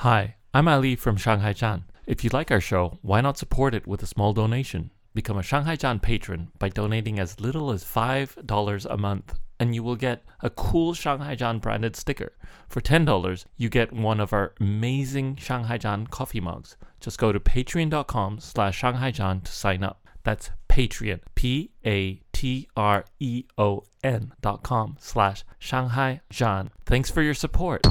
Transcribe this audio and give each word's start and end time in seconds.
Hi, 0.00 0.36
I'm 0.54 0.66
Ali 0.66 0.96
from 0.96 1.18
Shanghai 1.18 1.52
Zhan. 1.52 1.82
If 2.06 2.24
you 2.24 2.30
like 2.32 2.50
our 2.50 2.58
show, 2.58 2.98
why 3.02 3.20
not 3.20 3.36
support 3.36 3.74
it 3.74 3.86
with 3.86 4.02
a 4.02 4.06
small 4.06 4.32
donation? 4.32 4.92
Become 5.12 5.36
a 5.36 5.42
Shanghai 5.42 5.76
Zhan 5.76 6.00
patron 6.00 6.48
by 6.58 6.70
donating 6.70 7.18
as 7.18 7.38
little 7.38 7.70
as 7.70 7.84
$5 7.84 8.86
a 8.88 8.96
month, 8.96 9.38
and 9.58 9.74
you 9.74 9.82
will 9.82 9.96
get 9.96 10.24
a 10.40 10.48
cool 10.48 10.94
Shanghai 10.94 11.36
Zhan 11.36 11.60
branded 11.60 11.96
sticker. 11.96 12.32
For 12.66 12.80
$10, 12.80 13.44
you 13.58 13.68
get 13.68 13.92
one 13.92 14.20
of 14.20 14.32
our 14.32 14.54
amazing 14.58 15.36
Shanghai 15.36 15.76
Zhan 15.76 16.08
coffee 16.08 16.40
mugs. 16.40 16.78
Just 16.98 17.18
go 17.18 17.30
to 17.30 17.38
patreon.com 17.38 18.40
slash 18.40 18.78
Shanghai 18.78 19.12
Zhan 19.12 19.44
to 19.44 19.52
sign 19.52 19.82
up. 19.82 20.08
That's 20.24 20.50
Patreon, 20.70 21.20
P 21.34 21.72
A 21.84 22.22
T 22.40 22.66
R 22.74 23.04
E 23.18 23.44
O 23.58 23.84
N 24.02 24.32
dot 24.40 24.62
com 24.62 24.96
slash 24.98 25.44
Shanghai 25.58 26.22
Zhan. 26.32 26.70
Thanks 26.86 27.10
for 27.10 27.20
your 27.20 27.34
support. 27.34 27.82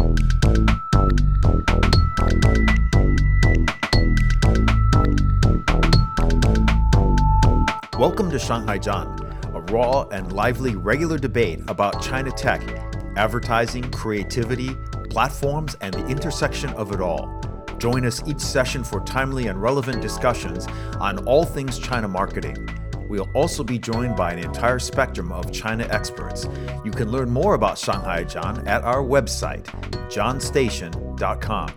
Welcome 8.00 8.32
to 8.32 8.40
Shanghai 8.40 8.80
Zhan, 8.80 9.20
a 9.54 9.62
raw 9.72 10.08
and 10.08 10.34
lively 10.34 10.76
regular 10.76 11.20
debate 11.20 11.62
about 11.68 12.02
China 12.02 12.32
tech, 12.32 12.64
advertising, 13.18 13.92
creativity, 13.92 14.72
platforms, 15.12 15.78
and 15.80 15.94
the 15.94 16.08
intersection 16.08 16.72
of 16.72 16.92
it 16.92 17.02
all. 17.02 17.40
Join 17.78 18.04
us 18.04 18.28
each 18.28 18.40
session 18.40 18.84
for 18.84 19.00
timely 19.02 19.46
and 19.46 19.62
relevant 19.62 20.02
discussions 20.02 20.66
on 21.00 21.24
all 21.28 21.46
things 21.46 21.78
China 21.78 22.08
marketing. 22.08 22.68
We'll 23.10 23.30
also 23.34 23.64
be 23.64 23.80
joined 23.80 24.16
by 24.16 24.32
an 24.34 24.40
entire 24.40 24.78
spectrum 24.78 25.32
of 25.32 25.52
China 25.52 25.88
experts. 25.90 26.48
You 26.86 26.92
can 26.92 27.10
learn 27.10 27.32
more 27.32 27.56
about 27.56 27.80
Shanghai 27.80 28.24
Zhan 28.24 28.68
at 28.68 28.84
our 28.84 29.02
website, 29.02 29.64
johnstation.com. 30.10 31.70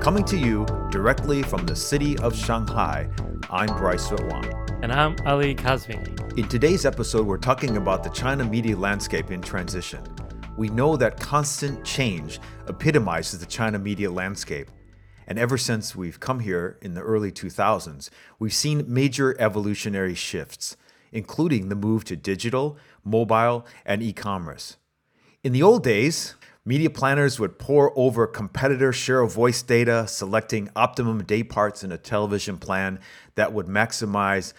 Coming 0.00 0.24
to 0.24 0.36
you 0.36 0.66
directly 0.90 1.42
from 1.42 1.64
the 1.64 1.74
city 1.74 2.18
of 2.18 2.36
Shanghai, 2.36 3.08
I'm 3.50 3.68
Bryce 3.78 4.10
Wang. 4.10 4.44
And 4.82 4.92
I'm 4.92 5.16
Ali 5.24 5.54
Kazmi. 5.54 6.38
In 6.38 6.46
today's 6.48 6.84
episode, 6.84 7.26
we're 7.26 7.38
talking 7.38 7.78
about 7.78 8.04
the 8.04 8.10
China 8.10 8.44
media 8.44 8.76
landscape 8.76 9.30
in 9.30 9.40
transition. 9.40 10.04
We 10.58 10.68
know 10.68 10.98
that 10.98 11.18
constant 11.18 11.82
change 11.84 12.40
epitomizes 12.68 13.40
the 13.40 13.46
China 13.46 13.78
media 13.78 14.10
landscape. 14.10 14.70
And 15.26 15.38
ever 15.38 15.56
since 15.56 15.96
we've 15.96 16.20
come 16.20 16.40
here 16.40 16.78
in 16.82 16.94
the 16.94 17.00
early 17.00 17.32
2000s, 17.32 18.10
we've 18.38 18.54
seen 18.54 18.84
major 18.86 19.34
evolutionary 19.40 20.14
shifts, 20.14 20.76
including 21.12 21.68
the 21.68 21.74
move 21.74 22.04
to 22.04 22.16
digital, 22.16 22.76
mobile, 23.04 23.66
and 23.86 24.02
e 24.02 24.12
commerce. 24.12 24.76
In 25.42 25.52
the 25.52 25.62
old 25.62 25.82
days, 25.82 26.34
media 26.64 26.90
planners 26.90 27.38
would 27.38 27.58
pore 27.58 27.92
over 27.96 28.26
competitor 28.26 28.92
share 28.92 29.20
of 29.20 29.32
voice 29.32 29.62
data, 29.62 30.06
selecting 30.06 30.70
optimum 30.74 31.22
day 31.24 31.42
parts 31.42 31.84
in 31.84 31.92
a 31.92 31.98
television 31.98 32.58
plan 32.58 32.98
that 33.34 33.52
would 33.52 33.66
maximize 33.66 34.52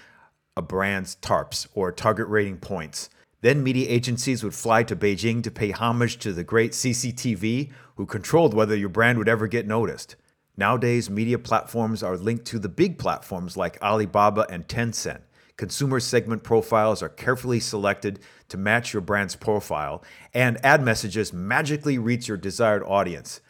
a 0.58 0.62
brand's 0.62 1.16
TARPs 1.16 1.68
or 1.74 1.92
target 1.92 2.28
rating 2.28 2.58
points. 2.58 3.10
Then 3.42 3.64
media 3.64 3.88
agencies 3.90 4.44
would 4.44 4.56
fly 4.56 4.84
to 4.84 4.96
Beijing 4.96 5.44
to 5.44 5.52
pay 5.52 5.72
homage 5.72 6.18
to 6.20 6.34
the 6.34 6.44
great 6.44 6.72
CCTV, 6.72 7.72
who 7.96 8.06
controlled 8.06 8.54
whether 8.54 8.76
your 8.76 8.90
brand 8.90 9.18
would 9.18 9.30
ever 9.30 9.48
get 9.48 9.68
noticed. 9.68 10.16
Nowadays, 10.58 11.10
media 11.10 11.38
platforms 11.38 12.02
are 12.02 12.18
linked 12.18 12.46
to 12.46 12.60
the 12.60 12.70
big 12.70 12.98
platforms 12.98 13.58
like 13.58 13.82
Alibaba 13.82 14.46
and 14.50 14.68
Tencent. 14.68 15.22
Consumer 15.58 16.00
segment 16.00 16.44
profiles 16.44 17.02
are 17.02 17.10
carefully 17.10 17.60
selected 17.60 18.20
to 18.50 18.58
match 18.58 18.94
your 18.94 19.02
brand's 19.02 19.36
profile, 19.36 20.04
and 20.34 20.64
ad 20.66 20.82
messages 20.84 21.34
magically 21.34 21.98
reach 21.98 22.28
your 22.28 22.38
desired 22.38 22.84
audience. 22.84 23.42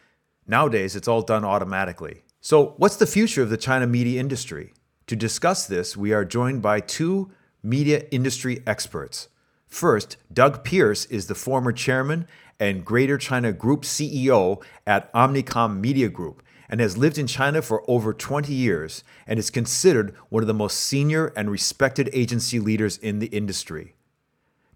Nowadays, 0.47 0.95
it's 0.95 1.07
all 1.07 1.21
done 1.21 1.43
automatically. 1.43 2.23
So, 2.41 2.73
what's 2.77 2.97
the 2.97 3.07
future 3.07 3.41
of 3.41 3.49
the 3.49 3.57
China 3.57 3.87
media 3.87 4.19
industry? 4.19 4.73
To 5.07 5.15
discuss 5.15 5.65
this, 5.65 5.97
we 5.97 6.13
are 6.13 6.25
joined 6.25 6.61
by 6.61 6.79
two 6.79 7.31
media 7.63 8.05
industry 8.11 8.61
experts. 8.67 9.29
First, 9.67 10.17
Doug 10.31 10.63
Pearce 10.63 11.05
is 11.05 11.25
the 11.27 11.35
former 11.35 11.71
chairman 11.71 12.27
and 12.59 12.85
Greater 12.85 13.17
China 13.17 13.51
Group 13.51 13.81
CEO 13.81 14.63
at 14.85 15.11
Omnicom 15.13 15.79
Media 15.79 16.09
Group 16.09 16.43
and 16.69 16.79
has 16.79 16.97
lived 16.97 17.17
in 17.17 17.27
China 17.27 17.61
for 17.61 17.83
over 17.89 18.13
20 18.13 18.53
years 18.53 19.03
and 19.27 19.39
is 19.39 19.49
considered 19.49 20.15
one 20.29 20.43
of 20.43 20.47
the 20.47 20.53
most 20.53 20.77
senior 20.77 21.27
and 21.35 21.51
respected 21.51 22.09
agency 22.13 22.59
leaders 22.59 22.97
in 22.97 23.19
the 23.19 23.27
industry. 23.27 23.95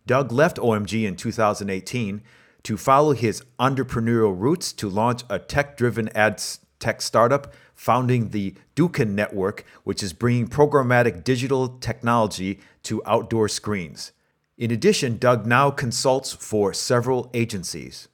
Doug 0.05 0.31
left 0.31 0.57
OMG 0.57 1.05
in 1.05 1.15
2018 1.15 2.21
to 2.63 2.77
follow 2.77 3.13
his 3.13 3.43
entrepreneurial 3.59 4.37
roots 4.37 4.73
to 4.73 4.89
launch 4.89 5.23
a 5.29 5.39
tech 5.39 5.77
driven 5.77 6.09
ad 6.09 6.41
tech 6.79 7.01
startup 7.01 7.53
founding 7.75 8.29
the 8.29 8.55
Doohken 8.75 9.09
Network, 9.09 9.63
which 9.83 10.01
is 10.01 10.13
bringing 10.13 10.47
programmatic 10.47 11.23
digital 11.23 11.77
technology 11.79 12.59
to 12.83 13.01
outdoor 13.05 13.47
screens. 13.47 14.11
In 14.57 14.71
addition, 14.71 15.17
Doug 15.17 15.45
now 15.45 15.71
consults 15.71 16.33
for 16.33 16.73
several 16.73 17.29
agencies. 17.33 18.09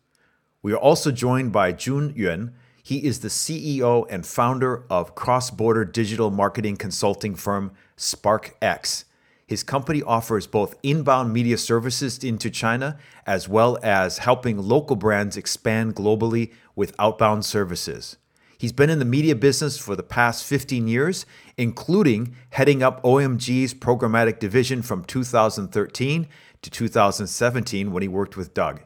We 0.62 0.74
are 0.74 0.78
also 0.78 1.12
joined 1.12 1.52
by 1.52 1.72
Jun 1.72 2.14
Yuan. 2.16 2.53
He 2.85 3.03
is 3.03 3.22
the 3.22 3.29
CEO 3.29 4.06
and 4.12 4.23
founder 4.23 4.84
of 4.91 5.16
cross 5.16 5.50
border 5.50 5.85
digital 5.85 6.29
marketing 6.29 6.78
consulting 6.78 7.34
firm 7.34 7.72
SparkX. 7.97 9.06
His 9.47 9.63
company 9.63 10.03
offers 10.03 10.46
both 10.46 10.75
inbound 10.84 11.34
media 11.34 11.57
services 11.57 12.23
into 12.23 12.51
China 12.51 13.00
as 13.25 13.50
well 13.50 13.79
as 13.81 14.19
helping 14.19 14.59
local 14.59 14.96
brands 14.96 15.35
expand 15.35 15.96
globally 15.96 16.51
with 16.75 16.94
outbound 17.00 17.44
services. 17.44 18.18
He's 18.56 18.72
been 18.72 18.91
in 18.91 19.00
the 19.00 19.03
media 19.03 19.35
business 19.35 19.79
for 19.79 19.96
the 19.96 20.03
past 20.03 20.46
15 20.46 20.88
years, 20.88 21.25
including 21.57 22.35
heading 22.52 22.84
up 22.84 23.02
OMG's 23.02 23.73
programmatic 23.73 24.38
division 24.38 24.84
from 24.84 25.03
2013 25.06 26.28
to 26.62 26.69
2017 26.69 27.91
when 27.91 28.03
he 28.03 28.07
worked 28.07 28.38
with 28.38 28.53
Doug. 28.53 28.84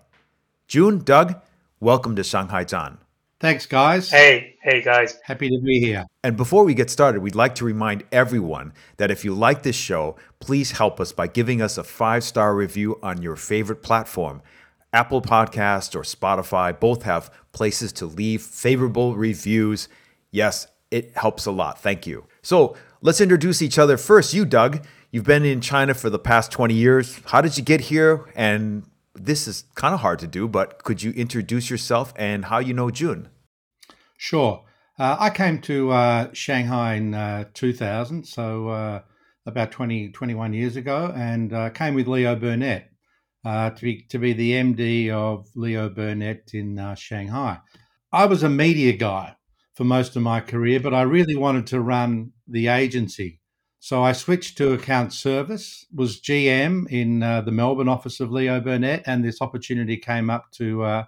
Jun, 0.70 1.00
Doug, 1.00 1.36
welcome 1.82 2.16
to 2.16 2.24
Shanghai 2.24 2.64
Zhan. 2.64 3.00
Thanks, 3.40 3.66
guys. 3.66 4.10
Hey, 4.10 4.58
hey, 4.62 4.82
guys. 4.82 5.18
Happy 5.24 5.50
to 5.50 5.60
be 5.64 5.80
here. 5.80 6.06
And 6.26 6.36
before 6.36 6.66
we 6.66 6.74
get 6.74 6.90
started, 6.90 7.22
we'd 7.22 7.36
like 7.36 7.56
to 7.56 7.66
remind 7.66 8.04
everyone 8.12 8.74
that 8.98 9.12
if 9.12 9.24
you 9.24 9.34
like 9.34 9.64
this 9.64 9.78
show, 9.78 10.18
please 10.42 10.72
help 10.72 11.00
us 11.00 11.14
by 11.14 11.28
giving 11.28 11.62
us 11.62 11.78
a 11.78 11.84
five 11.86 12.26
star 12.26 12.54
review 12.54 13.00
on 13.02 13.22
your 13.22 13.38
favorite 13.38 13.82
platform. 13.82 14.42
Apple 14.92 15.22
Podcast 15.22 15.96
or 15.96 16.02
Spotify 16.02 16.78
both 16.78 17.04
have 17.04 17.32
places 17.54 17.94
to 17.94 18.06
leave 18.06 18.42
favorable 18.42 19.16
reviews. 19.16 19.88
Yes, 20.32 20.68
it 20.92 21.16
helps 21.16 21.46
a 21.46 21.52
lot. 21.52 21.82
Thank 21.82 22.06
you. 22.06 22.26
So 22.42 22.76
let's 23.02 23.22
introduce 23.22 23.62
each 23.62 23.78
other 23.78 23.96
first. 23.96 24.34
You, 24.34 24.44
Doug, 24.44 24.86
you've 25.12 25.24
been 25.24 25.46
in 25.46 25.62
China 25.62 25.94
for 25.94 26.10
the 26.10 26.20
past 26.20 26.52
20 26.52 26.74
years. 26.74 27.22
How 27.28 27.40
did 27.40 27.58
you 27.58 27.64
get 27.64 27.82
here? 27.82 28.26
And 28.36 28.84
this 29.20 29.48
is 29.48 29.66
kind 29.76 29.94
of 29.94 30.02
hard 30.02 30.20
to 30.20 30.28
do, 30.28 30.48
but 30.48 30.84
could 30.84 31.04
you 31.04 31.12
introduce 31.12 31.70
yourself 31.70 32.14
and 32.16 32.46
how 32.46 32.60
you 32.60 32.74
know 32.74 32.90
Jun? 32.90 33.30
Sure. 34.18 34.66
Uh, 34.98 35.16
I 35.20 35.30
came 35.30 35.62
to 35.62 35.92
uh, 35.92 36.34
Shanghai 36.34 36.96
in 36.96 37.14
uh, 37.14 37.46
2000, 37.54 38.26
so 38.26 38.70
uh, 38.70 39.02
about 39.46 39.72
20, 39.72 40.10
21 40.10 40.54
years 40.54 40.76
ago, 40.76 41.14
and 41.16 41.54
uh, 41.54 41.70
came 41.70 41.94
with 41.94 42.08
Leo 42.08 42.36
Burnett 42.36 42.92
uh, 43.46 43.70
to 43.70 43.82
be 43.82 44.06
to 44.10 44.20
be 44.20 44.34
the 44.34 44.52
MD 44.52 45.10
of 45.10 45.48
Leo 45.56 45.90
Burnett 45.90 46.52
in 46.54 46.96
Shanghai. 46.98 47.60
I 48.12 48.26
was 48.26 48.44
a 48.44 48.50
media 48.50 48.94
guy 48.94 49.36
for 49.76 49.86
most 49.86 50.18
of 50.18 50.22
my 50.22 50.42
career, 50.42 50.82
but 50.82 50.94
I 50.94 51.04
really 51.04 51.38
wanted 51.38 51.68
to 51.68 51.80
run 51.80 52.34
the 52.48 52.68
agency. 52.68 53.39
So 53.80 54.04
I 54.04 54.12
switched 54.12 54.58
to 54.58 54.74
account 54.74 55.14
service, 55.14 55.86
was 55.94 56.20
GM 56.20 56.88
in 56.90 57.24
uh, 57.24 57.42
the 57.42 57.52
Melbourne 57.52 57.88
office 57.88 58.20
of 58.20 58.32
Leo 58.32 58.60
Burnett, 58.60 59.04
and 59.06 59.24
this 59.24 59.42
opportunity 59.42 59.96
came 59.96 60.30
up 60.30 60.52
to 60.54 60.84
uh, 60.84 61.04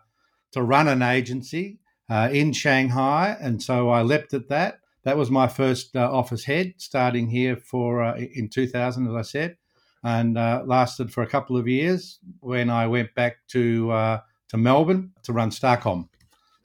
to 0.52 0.62
run 0.62 0.88
an 0.88 1.02
agency 1.02 1.80
uh, 2.10 2.30
in 2.32 2.54
Shanghai, 2.54 3.38
and 3.40 3.62
so 3.62 3.90
I 3.90 4.02
leapt 4.02 4.34
at 4.34 4.50
that. 4.50 4.80
That 5.04 5.18
was 5.18 5.32
my 5.32 5.48
first 5.48 5.96
uh, 5.96 6.10
office 6.12 6.46
head, 6.46 6.76
starting 6.78 7.28
here 7.30 7.58
for 7.58 8.16
in 8.16 8.50
2000, 8.50 9.08
as 9.08 9.16
I 9.16 9.22
said 9.22 9.58
and 10.04 10.38
uh, 10.38 10.64
lasted 10.66 11.12
for 11.12 11.24
a 11.24 11.28
couple 11.28 11.58
of 11.58 11.68
years 11.68 12.20
when 12.40 12.70
I 12.70 12.88
went 12.88 13.14
back 13.16 13.38
to 13.50 13.92
uh, 13.92 14.20
to 14.50 14.58
Melbourne 14.58 15.12
to 15.24 15.34
run 15.34 15.52
Starcom. 15.52 16.08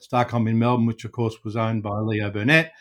Starcom 0.01 0.49
in 0.49 0.59
Melbourne, 0.59 0.85
which 0.85 1.05
of 1.05 1.11
course 1.11 1.43
was 1.43 1.55
owned 1.55 1.83
by 1.83 1.97
Leo 1.99 2.29
Burnett. 2.29 2.71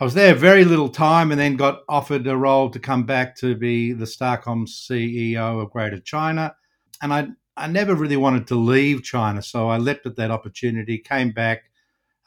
I 0.00 0.04
was 0.04 0.14
there 0.14 0.32
very 0.32 0.64
little 0.64 0.88
time 0.88 1.32
and 1.32 1.40
then 1.40 1.56
got 1.56 1.80
offered 1.88 2.24
a 2.28 2.36
role 2.36 2.70
to 2.70 2.78
come 2.78 3.02
back 3.02 3.34
to 3.38 3.56
be 3.56 3.92
the 3.92 4.04
Starcom 4.04 4.68
CEO 4.68 5.60
of 5.60 5.72
Greater 5.72 5.98
China. 5.98 6.54
And 7.02 7.12
I, 7.12 7.28
I 7.56 7.66
never 7.66 7.96
really 7.96 8.16
wanted 8.16 8.46
to 8.48 8.54
leave 8.54 9.02
China, 9.02 9.42
so 9.42 9.68
I 9.68 9.78
leapt 9.78 10.06
at 10.06 10.14
that 10.14 10.30
opportunity, 10.30 10.98
came 10.98 11.32
back. 11.32 11.64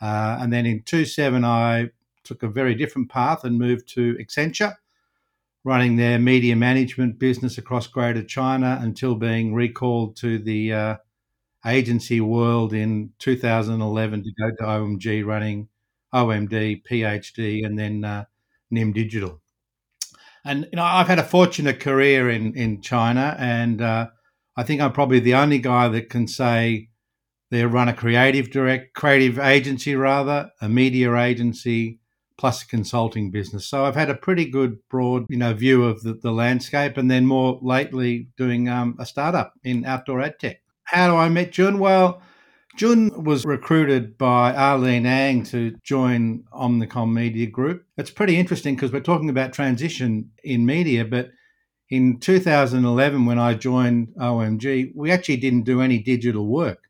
Uh, 0.01 0.39
and 0.41 0.51
then 0.51 0.65
in 0.65 0.81
27, 0.83 1.45
I 1.45 1.91
took 2.25 2.44
a 2.44 2.50
very 2.50 2.75
different 2.75 3.09
path 3.09 3.45
and 3.45 3.57
moved 3.57 3.88
to 3.94 4.15
Accenture 4.15 4.75
running 5.63 5.95
their 5.95 6.19
media 6.19 6.56
management 6.56 7.19
business 7.19 7.57
across 7.57 7.88
Greater 7.88 8.24
China 8.24 8.79
until 8.81 9.15
being 9.15 9.53
recalled 9.53 10.17
to 10.17 10.39
the 10.39 10.74
uh, 10.74 10.95
agency 11.65 12.19
world 12.19 12.74
in 12.74 13.12
2011 13.19 14.24
to 14.24 14.31
go 14.39 14.50
to 14.50 14.63
OMG 14.63 15.25
running 15.25 15.69
OMD, 16.13 16.83
PhD, 16.89 17.65
and 17.65 17.77
then 17.77 18.03
uh, 18.03 18.25
Nim 18.69 18.93
Digital. 18.93 19.41
And 20.43 20.67
you 20.71 20.77
know, 20.77 20.83
I've 20.83 21.07
had 21.07 21.19
a 21.19 21.23
fortunate 21.23 21.79
career 21.79 22.29
in 22.29 22.55
in 22.55 22.81
China, 22.81 23.35
and 23.37 23.81
uh, 23.81 24.07
I 24.57 24.63
think 24.63 24.81
I'm 24.81 24.93
probably 24.93 25.19
the 25.19 25.35
only 25.35 25.59
guy 25.59 25.87
that 25.89 26.09
can 26.09 26.27
say 26.27 26.89
they 27.51 27.65
run 27.65 27.89
a 27.89 27.93
creative 27.93 28.49
direct 28.49 28.93
creative 28.93 29.37
agency 29.37 29.95
rather, 29.95 30.49
a 30.61 30.69
media 30.69 31.15
agency, 31.15 31.99
plus 32.37 32.63
a 32.63 32.67
consulting 32.67 33.29
business. 33.29 33.67
So 33.67 33.85
I've 33.85 33.95
had 33.95 34.09
a 34.09 34.15
pretty 34.15 34.45
good 34.45 34.79
broad, 34.89 35.25
you 35.29 35.37
know, 35.37 35.53
view 35.53 35.83
of 35.83 36.01
the, 36.01 36.13
the 36.13 36.31
landscape, 36.31 36.97
and 36.97 37.11
then 37.11 37.25
more 37.25 37.59
lately 37.61 38.29
doing 38.35 38.67
um, 38.67 38.95
a 38.99 39.05
startup 39.05 39.53
in 39.63 39.85
outdoor 39.85 40.21
ad 40.21 40.39
tech. 40.39 40.61
How 40.85 41.07
do 41.07 41.15
I 41.15 41.29
met 41.29 41.51
Jun? 41.51 41.77
Well, 41.77 42.21
Jun 42.77 43.23
was 43.23 43.45
recruited 43.45 44.18
by 44.18 44.53
Arlene 44.53 45.06
Ang 45.06 45.44
to 45.45 45.75
join 45.83 46.45
Omnicom 46.53 47.13
Media 47.13 47.47
Group. 47.47 47.85
It's 47.97 48.12
pretty 48.12 48.38
interesting 48.38 48.75
because 48.75 48.91
we're 48.91 49.01
talking 49.01 49.29
about 49.29 49.53
transition 49.53 50.31
in 50.44 50.65
media, 50.65 51.03
but 51.03 51.31
in 51.89 52.19
2011, 52.19 53.25
when 53.25 53.38
I 53.38 53.53
joined 53.53 54.13
OMG, 54.18 54.94
we 54.95 55.12
actually 55.12 55.38
didn't 55.38 55.63
do 55.63 55.81
any 55.81 56.00
digital 56.00 56.47
work. 56.47 56.88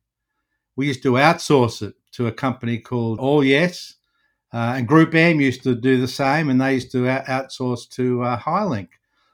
We 0.75 0.87
used 0.87 1.03
to 1.03 1.13
outsource 1.13 1.81
it 1.81 1.95
to 2.13 2.27
a 2.27 2.31
company 2.31 2.77
called 2.77 3.19
Allyes, 3.19 3.95
uh, 4.53 4.75
and 4.77 4.87
Group 4.87 5.15
M 5.15 5.41
used 5.41 5.63
to 5.63 5.73
do 5.73 5.99
the 5.99 6.07
same, 6.07 6.49
and 6.49 6.61
they 6.61 6.75
used 6.75 6.91
to 6.91 7.03
outsource 7.05 7.89
to 7.91 8.21
uh, 8.23 8.37
Hylink. 8.37 8.89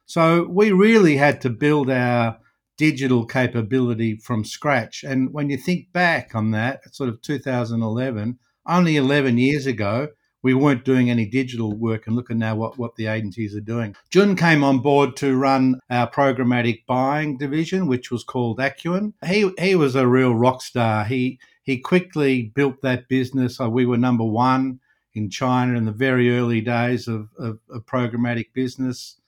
So 0.05 0.47
we 0.47 0.71
really 0.71 1.17
had 1.17 1.41
to 1.41 1.49
build 1.49 1.89
our 1.89 2.37
digital 2.77 3.25
capability 3.25 4.15
from 4.17 4.45
scratch. 4.45 5.03
And 5.03 5.33
when 5.33 5.49
you 5.49 5.57
think 5.57 5.91
back 5.91 6.35
on 6.35 6.51
that, 6.51 6.93
sort 6.93 7.09
of 7.09 7.21
2011, 7.21 8.39
only 8.65 8.95
11 8.95 9.37
years 9.37 9.65
ago, 9.65 10.09
we 10.43 10.53
weren't 10.53 10.85
doing 10.85 11.09
any 11.09 11.25
digital 11.25 11.73
work 11.75 12.07
and 12.07 12.15
look 12.15 12.29
at 12.29 12.37
now 12.37 12.55
what, 12.55 12.77
what 12.77 12.95
the 12.95 13.07
agencies 13.07 13.55
are 13.55 13.61
doing. 13.61 13.95
Jun 14.11 14.35
came 14.35 14.63
on 14.63 14.79
board 14.79 15.15
to 15.17 15.35
run 15.35 15.79
our 15.89 16.09
programmatic 16.09 16.85
buying 16.85 17.37
division, 17.37 17.87
which 17.87 18.11
was 18.11 18.23
called 18.23 18.59
Accuen. 18.59 19.13
He, 19.25 19.51
he 19.59 19.75
was 19.75 19.95
a 19.95 20.07
real 20.07 20.35
rock 20.35 20.61
star. 20.61 21.05
He, 21.05 21.39
he 21.63 21.79
quickly 21.79 22.43
built 22.43 22.81
that 22.81 23.09
business. 23.09 23.59
Uh, 23.59 23.69
we 23.69 23.85
were 23.85 23.97
number 23.97 24.23
one 24.23 24.79
in 25.15 25.29
China 25.29 25.75
in 25.75 25.85
the 25.85 25.91
very 25.91 26.37
early 26.37 26.61
days 26.61 27.07
of, 27.07 27.29
of, 27.39 27.59
of 27.69 27.85
programmatic 27.85 28.53
business. 28.53 29.19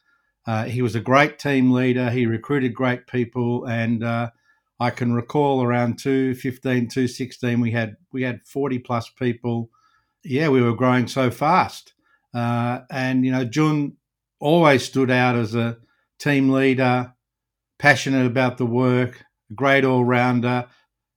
Uh, 0.50 0.64
he 0.64 0.82
was 0.82 0.96
a 0.96 1.00
great 1.00 1.38
team 1.38 1.70
leader. 1.70 2.10
He 2.10 2.26
recruited 2.26 2.74
great 2.74 3.06
people, 3.06 3.66
and 3.66 4.04
uh, 4.04 4.32
I 4.80 4.90
can 4.90 5.14
recall 5.14 5.62
around 5.62 6.00
2015, 6.00 6.86
2016, 6.86 7.62
we 7.62 7.70
had 7.70 7.98
we 8.12 8.24
had 8.24 8.42
40 8.48 8.80
plus 8.80 9.10
people. 9.10 9.70
Yeah, 10.24 10.50
we 10.50 10.64
were 10.64 10.74
growing 10.74 11.06
so 11.06 11.30
fast, 11.30 11.94
uh, 12.34 12.80
and 12.90 13.24
you 13.24 13.32
know, 13.32 13.46
Jun 13.46 13.98
always 14.40 14.84
stood 14.84 15.12
out 15.12 15.36
as 15.36 15.54
a 15.54 15.78
team 16.18 16.50
leader, 16.50 17.14
passionate 17.78 18.26
about 18.26 18.58
the 18.58 18.66
work, 18.66 19.24
great 19.54 19.86
all 19.86 20.04
rounder, 20.04 20.66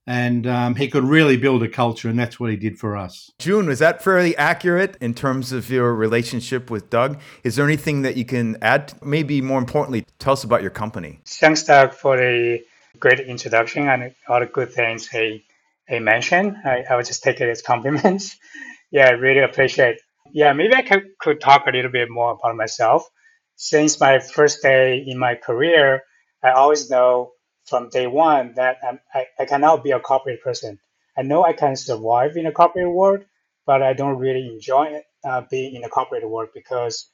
and 0.06 0.46
um, 0.46 0.74
he 0.74 0.88
could 0.88 1.04
really 1.04 1.36
build 1.36 1.62
a 1.62 1.68
culture, 1.68 2.08
and 2.08 2.18
that's 2.18 2.40
what 2.40 2.50
he 2.50 2.56
did 2.56 2.78
for 2.78 2.96
us. 2.96 3.30
Jun, 3.38 3.70
is 3.70 3.78
that 3.78 4.02
fairly 4.02 4.36
accurate 4.36 4.96
in 5.00 5.14
terms 5.14 5.52
of 5.52 5.70
your 5.70 5.94
relationship 5.94 6.70
with 6.70 6.90
Doug? 6.90 7.20
Is 7.44 7.56
there 7.56 7.64
anything 7.64 8.02
that 8.02 8.16
you 8.16 8.24
can 8.24 8.56
add? 8.62 8.94
Maybe 9.02 9.40
more 9.40 9.58
importantly, 9.58 10.04
tell 10.18 10.32
us 10.32 10.44
about 10.44 10.62
your 10.62 10.70
company. 10.70 11.20
Thanks, 11.26 11.62
Doug, 11.62 11.92
for 11.92 12.16
the 12.16 12.62
great 12.98 13.20
introduction 13.20 13.88
and 13.88 14.14
all 14.28 14.40
the 14.40 14.46
good 14.46 14.72
things 14.72 15.08
he, 15.08 15.44
he 15.88 15.98
mentioned. 16.00 16.56
I, 16.64 16.84
I 16.88 16.96
would 16.96 17.06
just 17.06 17.22
take 17.22 17.40
it 17.40 17.48
as 17.48 17.62
compliments. 17.62 18.36
yeah, 18.90 19.08
I 19.08 19.12
really 19.12 19.40
appreciate. 19.40 19.98
Yeah, 20.32 20.52
maybe 20.52 20.74
I 20.74 20.82
could, 20.82 21.04
could 21.20 21.40
talk 21.40 21.66
a 21.66 21.70
little 21.70 21.90
bit 21.90 22.10
more 22.10 22.32
about 22.32 22.56
myself. 22.56 23.08
Since 23.56 24.00
my 24.00 24.18
first 24.18 24.62
day 24.62 25.04
in 25.06 25.18
my 25.18 25.36
career, 25.36 26.02
I 26.42 26.50
always 26.52 26.90
know 26.90 27.31
from 27.66 27.88
day 27.90 28.06
one 28.06 28.54
that 28.54 28.78
I'm, 28.86 29.00
I, 29.14 29.26
I 29.38 29.44
cannot 29.46 29.84
be 29.84 29.92
a 29.92 30.00
corporate 30.00 30.42
person. 30.42 30.78
I 31.16 31.22
know 31.22 31.44
I 31.44 31.52
can 31.52 31.76
survive 31.76 32.36
in 32.36 32.46
a 32.46 32.52
corporate 32.52 32.90
world, 32.90 33.24
but 33.66 33.82
I 33.82 33.92
don't 33.92 34.18
really 34.18 34.48
enjoy 34.48 35.02
uh, 35.24 35.42
being 35.50 35.74
in 35.76 35.84
a 35.84 35.88
corporate 35.88 36.28
world 36.28 36.48
because 36.54 37.08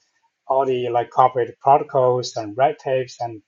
all 0.46 0.64
the 0.64 0.88
like 0.88 1.10
corporate 1.10 1.58
protocols 1.60 2.36
and 2.36 2.56
red 2.56 2.78
tapes 2.78 3.20
and 3.20 3.42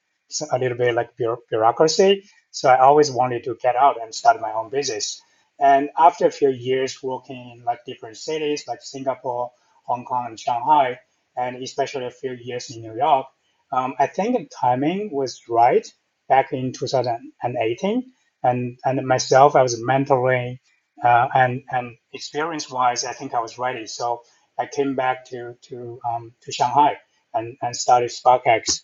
a 0.52 0.58
little 0.58 0.76
bit 0.76 0.94
like 0.94 1.11
bureaucracy. 1.49 2.25
So 2.50 2.69
I 2.69 2.81
always 2.81 3.11
wanted 3.11 3.44
to 3.44 3.56
get 3.61 3.76
out 3.76 4.00
and 4.02 4.14
start 4.14 4.41
my 4.41 4.52
own 4.52 4.70
business. 4.70 5.20
And 5.58 5.91
after 5.99 6.26
a 6.26 6.31
few 6.31 6.50
years 6.50 7.02
working 7.02 7.56
in 7.56 7.64
like 7.64 7.81
different 7.87 8.17
cities 8.17 8.64
like 8.67 8.81
Singapore, 8.82 9.50
Hong 9.85 10.05
Kong, 10.05 10.26
and 10.29 10.41
Shanghai, 10.41 10.99
and 11.37 11.56
especially 11.62 12.06
a 12.06 12.11
few 12.11 12.32
years 12.32 12.70
in 12.70 12.82
New 12.82 12.97
York, 12.97 13.26
um, 13.73 13.94
I 13.99 14.06
think 14.06 14.37
the 14.37 14.49
timing 14.61 15.11
was 15.12 15.43
right 15.49 15.87
back 16.31 16.55
in 16.55 16.73
2018. 16.73 18.12
And, 18.43 18.79
and 18.87 19.06
myself, 19.06 19.56
I 19.56 19.62
was 19.62 19.79
mentoring 19.82 20.61
uh, 21.05 21.29
and, 21.35 21.62
and 21.71 21.97
experience 22.15 22.71
wise, 22.71 23.05
I 23.05 23.12
think 23.12 23.35
I 23.35 23.41
was 23.41 23.59
ready. 23.59 23.87
So 23.87 24.23
I 24.59 24.67
came 24.67 24.97
back 24.97 25.27
to, 25.27 25.56
to, 25.69 26.00
um, 26.09 26.32
to 26.43 26.53
Shanghai 26.53 26.97
and, 27.35 27.59
and 27.61 27.77
started 27.77 28.11
SparkX. 28.11 28.81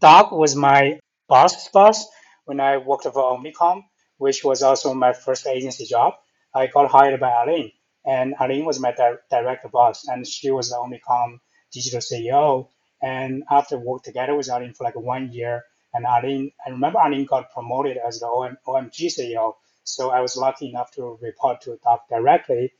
Doug 0.00 0.32
was 0.32 0.54
my 0.54 1.00
boss 1.28 1.68
boss 1.70 2.06
when 2.44 2.60
I 2.60 2.76
worked 2.78 3.04
for 3.04 3.12
Omnicom, 3.14 3.82
which 4.18 4.44
was 4.44 4.62
also 4.62 4.94
my 4.94 5.12
first 5.12 5.46
agency 5.46 5.86
job. 5.86 6.14
I 6.54 6.66
got 6.68 6.90
hired 6.90 7.18
by 7.20 7.32
Arlene, 7.32 7.72
and 8.06 8.34
Arlene 8.38 8.66
was 8.66 8.78
my 8.78 8.92
di- 8.92 9.16
direct 9.30 9.70
boss, 9.72 10.06
and 10.06 10.26
she 10.26 10.50
was 10.50 10.70
the 10.70 10.76
Omnicom 10.76 11.38
digital 11.72 12.00
CEO. 12.00 12.68
And 13.02 13.44
after 13.50 13.78
work 13.78 14.02
together 14.02 14.34
with 14.34 14.50
Arlene 14.50 14.74
for 14.74 14.84
like 14.84 14.96
one 14.96 15.32
year, 15.32 15.64
and 15.94 16.04
Arlene, 16.06 16.50
I 16.66 16.70
remember 16.70 16.98
Arlene 16.98 17.24
got 17.24 17.52
promoted 17.52 17.96
as 17.96 18.18
the 18.18 18.26
OM, 18.26 18.58
OMG 18.66 19.06
CEO. 19.06 19.54
So 19.84 20.10
I 20.10 20.20
was 20.20 20.36
lucky 20.36 20.68
enough 20.68 20.90
to 20.92 21.18
report 21.22 21.60
to 21.62 21.78
Doug 21.84 22.00
directly. 22.10 22.72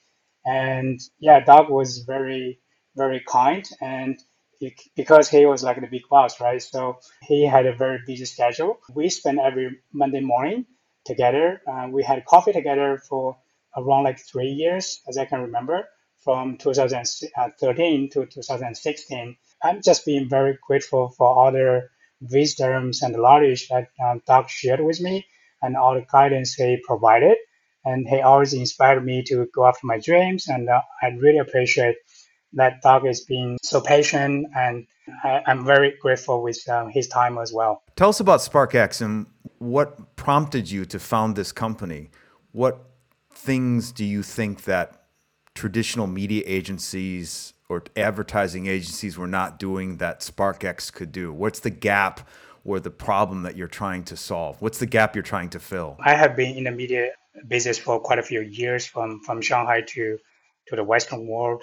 And 0.44 1.00
yeah, 1.20 1.40
Doug 1.40 1.70
was 1.70 1.98
very, 1.98 2.60
very 2.96 3.20
kind. 3.20 3.64
And 3.80 4.18
he, 4.58 4.76
because 4.96 5.28
he 5.28 5.46
was 5.46 5.62
like 5.62 5.80
the 5.80 5.86
big 5.86 6.02
boss, 6.10 6.40
right? 6.40 6.60
So 6.60 6.98
he 7.22 7.44
had 7.44 7.66
a 7.66 7.74
very 7.74 8.00
busy 8.04 8.24
schedule. 8.24 8.80
We 8.92 9.08
spent 9.10 9.38
every 9.38 9.78
Monday 9.92 10.20
morning 10.20 10.66
together. 11.04 11.62
Uh, 11.68 11.88
we 11.90 12.02
had 12.02 12.24
coffee 12.24 12.52
together 12.52 12.98
for 12.98 13.36
around 13.76 14.04
like 14.04 14.18
three 14.18 14.48
years, 14.50 15.02
as 15.08 15.18
I 15.18 15.24
can 15.24 15.42
remember, 15.42 15.88
from 16.24 16.56
2013 16.56 18.10
to 18.10 18.26
2016. 18.26 19.36
I'm 19.62 19.82
just 19.82 20.04
being 20.04 20.28
very 20.28 20.58
grateful 20.66 21.10
for 21.10 21.46
other 21.46 21.90
wisdoms 22.20 23.02
and 23.02 23.14
the 23.14 23.18
knowledge 23.18 23.68
that 23.68 23.88
um, 24.04 24.22
Doug 24.26 24.48
shared 24.48 24.80
with 24.80 25.00
me 25.00 25.26
and 25.62 25.76
all 25.76 25.94
the 25.94 26.06
guidance 26.10 26.54
he 26.54 26.78
provided. 26.86 27.36
And 27.84 28.08
he 28.08 28.20
always 28.20 28.54
inspired 28.54 29.04
me 29.04 29.22
to 29.24 29.46
go 29.54 29.66
after 29.66 29.86
my 29.86 29.98
dreams. 29.98 30.48
And 30.48 30.68
uh, 30.68 30.80
I 31.02 31.08
really 31.08 31.38
appreciate 31.38 31.96
that 32.54 32.80
Doug 32.82 33.06
is 33.06 33.24
being 33.24 33.58
so 33.62 33.80
patient. 33.80 34.46
And 34.56 34.86
I, 35.22 35.42
am 35.46 35.64
very 35.64 35.94
grateful 36.00 36.42
with 36.42 36.66
um, 36.68 36.88
his 36.90 37.08
time 37.08 37.36
as 37.36 37.52
well. 37.52 37.82
Tell 37.96 38.08
us 38.08 38.20
about 38.20 38.40
SparkX 38.40 39.02
and 39.02 39.26
what 39.58 40.16
prompted 40.16 40.70
you 40.70 40.84
to 40.86 40.98
found 40.98 41.36
this 41.36 41.52
company. 41.52 42.10
What 42.52 42.78
things 43.34 43.92
do 43.92 44.04
you 44.04 44.22
think 44.22 44.64
that 44.64 45.04
traditional 45.54 46.06
media 46.06 46.42
agencies 46.46 47.52
or 47.74 47.82
advertising 47.96 48.66
agencies 48.66 49.18
were 49.18 49.26
not 49.26 49.58
doing 49.58 49.96
that 49.98 50.20
SparkX 50.20 50.92
could 50.92 51.10
do? 51.10 51.32
What's 51.32 51.60
the 51.60 51.70
gap 51.70 52.28
or 52.64 52.80
the 52.80 52.90
problem 52.90 53.42
that 53.42 53.56
you're 53.56 53.68
trying 53.68 54.04
to 54.04 54.16
solve? 54.16 54.62
What's 54.62 54.78
the 54.78 54.86
gap 54.86 55.14
you're 55.16 55.22
trying 55.22 55.50
to 55.50 55.60
fill? 55.60 55.96
I 56.00 56.14
have 56.14 56.36
been 56.36 56.56
in 56.56 56.64
the 56.64 56.70
media 56.70 57.10
business 57.48 57.78
for 57.78 58.00
quite 58.00 58.20
a 58.20 58.22
few 58.22 58.40
years 58.40 58.86
from, 58.86 59.20
from 59.26 59.40
Shanghai 59.40 59.82
to, 59.88 60.18
to 60.68 60.76
the 60.76 60.84
Western 60.84 61.26
world. 61.26 61.62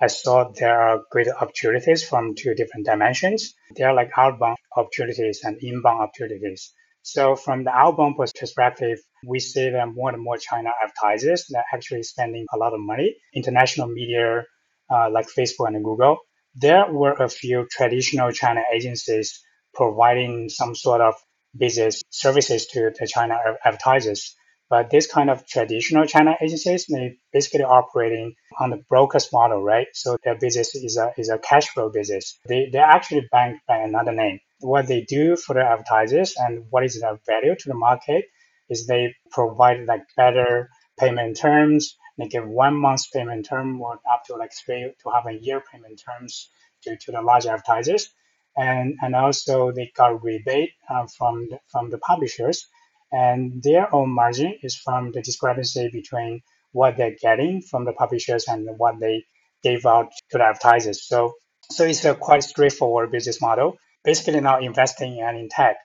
I 0.00 0.08
saw 0.08 0.50
there 0.50 0.80
are 0.80 1.02
great 1.12 1.28
opportunities 1.28 2.02
from 2.02 2.34
two 2.34 2.54
different 2.54 2.86
dimensions. 2.86 3.54
There 3.76 3.88
are 3.88 3.94
like 3.94 4.10
outbound 4.16 4.58
opportunities 4.76 5.42
and 5.44 5.56
inbound 5.62 6.00
opportunities. 6.00 6.72
So 7.02 7.36
from 7.36 7.64
the 7.64 7.70
outbound 7.70 8.16
perspective, 8.16 8.98
we 9.24 9.38
see 9.38 9.70
that 9.70 9.86
more 9.88 10.10
and 10.10 10.22
more 10.22 10.38
China 10.38 10.70
advertisers 10.82 11.50
are 11.54 11.64
actually 11.72 12.02
spending 12.02 12.46
a 12.52 12.56
lot 12.56 12.74
of 12.74 12.80
money. 12.80 13.16
International 13.32 13.86
media 13.88 14.44
Uh, 14.92 15.08
like 15.10 15.26
Facebook 15.26 15.68
and 15.68 15.82
Google, 15.84 16.18
there 16.54 16.84
were 16.92 17.12
a 17.12 17.28
few 17.28 17.66
traditional 17.70 18.30
China 18.30 18.62
agencies 18.74 19.40
providing 19.74 20.48
some 20.48 20.74
sort 20.74 21.00
of 21.00 21.14
business 21.56 22.02
services 22.10 22.66
to 22.66 22.90
the 22.98 23.06
China 23.06 23.36
advertisers. 23.64 24.34
But 24.68 24.90
this 24.90 25.06
kind 25.06 25.28
of 25.30 25.46
traditional 25.46 26.06
China 26.06 26.34
agencies, 26.40 26.86
they 26.86 27.16
basically 27.32 27.64
operating 27.64 28.34
on 28.58 28.70
the 28.70 28.82
broker's 28.88 29.30
model, 29.32 29.62
right? 29.62 29.86
So 29.92 30.16
their 30.24 30.38
business 30.38 30.74
is 30.74 30.96
a, 30.96 31.12
is 31.18 31.28
a 31.28 31.38
cash 31.38 31.68
flow 31.68 31.90
business. 31.90 32.38
They, 32.48 32.70
they're 32.72 32.82
actually 32.84 33.28
banked 33.30 33.66
by 33.66 33.78
another 33.78 34.12
name. 34.12 34.40
What 34.60 34.86
they 34.86 35.02
do 35.02 35.36
for 35.36 35.54
the 35.54 35.62
advertisers 35.62 36.34
and 36.38 36.64
what 36.70 36.84
is 36.84 37.00
their 37.00 37.18
value 37.26 37.54
to 37.54 37.68
the 37.68 37.74
market 37.74 38.24
is 38.70 38.86
they 38.86 39.14
provide 39.30 39.84
like 39.86 40.04
better 40.16 40.70
payment 40.98 41.36
terms 41.38 41.96
They 42.18 42.28
give 42.28 42.46
one 42.46 42.76
month 42.76 43.10
payment 43.12 43.46
term 43.46 43.80
or 43.80 43.94
up 44.12 44.24
to 44.26 44.36
like 44.36 44.52
three 44.52 44.92
to 45.02 45.10
have 45.10 45.26
a 45.26 45.34
year 45.34 45.62
payment 45.72 46.00
terms 46.04 46.48
to, 46.82 46.96
to 46.96 47.12
the 47.12 47.22
large 47.22 47.46
advertisers. 47.46 48.08
And, 48.56 48.96
and 49.00 49.14
also 49.14 49.72
they 49.72 49.90
got 49.96 50.22
rebate 50.22 50.72
uh, 50.88 51.06
from 51.06 51.48
the, 51.48 51.58
from 51.70 51.90
the 51.90 51.98
publishers 51.98 52.66
and 53.12 53.62
their 53.62 53.94
own 53.94 54.10
margin 54.10 54.58
is 54.62 54.74
from 54.74 55.12
the 55.12 55.22
discrepancy 55.22 55.90
between 55.92 56.42
what 56.72 56.96
they're 56.96 57.16
getting 57.20 57.60
from 57.60 57.84
the 57.84 57.92
publishers 57.92 58.46
and 58.48 58.66
what 58.78 58.98
they 58.98 59.24
gave 59.62 59.84
out 59.84 60.10
to 60.30 60.38
the 60.38 60.44
advertisers. 60.44 61.06
So 61.06 61.34
so 61.70 61.84
it's 61.84 62.04
a 62.04 62.14
quite 62.14 62.42
straightforward 62.42 63.12
business 63.12 63.40
model, 63.40 63.78
basically 64.04 64.40
not 64.40 64.62
investing 64.62 65.20
and 65.20 65.38
in 65.38 65.48
tech. 65.48 65.76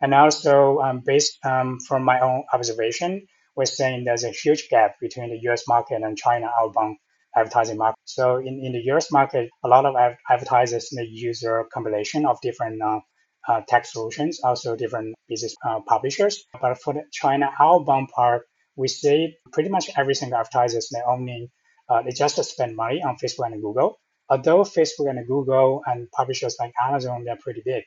And 0.00 0.14
also, 0.14 0.78
um, 0.78 1.02
based 1.04 1.38
um, 1.44 1.78
from 1.80 2.04
my 2.04 2.20
own 2.20 2.44
observation, 2.52 3.26
we're 3.56 3.64
saying 3.64 4.04
there's 4.04 4.24
a 4.24 4.30
huge 4.30 4.68
gap 4.68 4.96
between 5.00 5.30
the 5.30 5.50
US 5.50 5.66
market 5.66 6.02
and 6.02 6.16
China 6.16 6.50
outbound 6.60 6.98
advertising 7.34 7.78
market. 7.78 8.00
So 8.04 8.36
in, 8.36 8.60
in 8.64 8.72
the 8.72 8.82
US 8.92 9.10
market, 9.10 9.50
a 9.64 9.68
lot 9.68 9.86
of 9.86 9.94
advertisers 10.30 10.90
they 10.94 11.04
use 11.04 11.42
a 11.42 11.64
combination 11.72 12.26
of 12.26 12.40
different 12.40 12.80
uh, 12.82 13.00
uh, 13.48 13.60
tech 13.68 13.86
solutions, 13.86 14.40
also 14.42 14.76
different 14.76 15.14
business 15.28 15.54
uh, 15.66 15.80
publishers. 15.86 16.44
But 16.60 16.80
for 16.82 16.94
the 16.94 17.04
China 17.12 17.50
outbound 17.60 18.08
part, 18.08 18.42
we 18.76 18.88
see 18.88 19.36
pretty 19.52 19.68
much 19.68 19.90
every 19.96 20.14
single 20.14 20.38
advertisers 20.38 20.88
they 20.92 21.00
only 21.06 21.50
uh, 21.88 22.02
they 22.02 22.10
just 22.10 22.42
spend 22.44 22.74
money 22.76 23.02
on 23.02 23.16
Facebook 23.16 23.46
and 23.46 23.62
Google. 23.62 23.98
Although 24.28 24.62
Facebook 24.64 25.08
and 25.08 25.26
Google 25.26 25.82
and 25.86 26.10
publishers 26.10 26.56
like 26.58 26.72
Amazon 26.82 27.24
they're 27.24 27.38
pretty 27.40 27.62
big, 27.64 27.84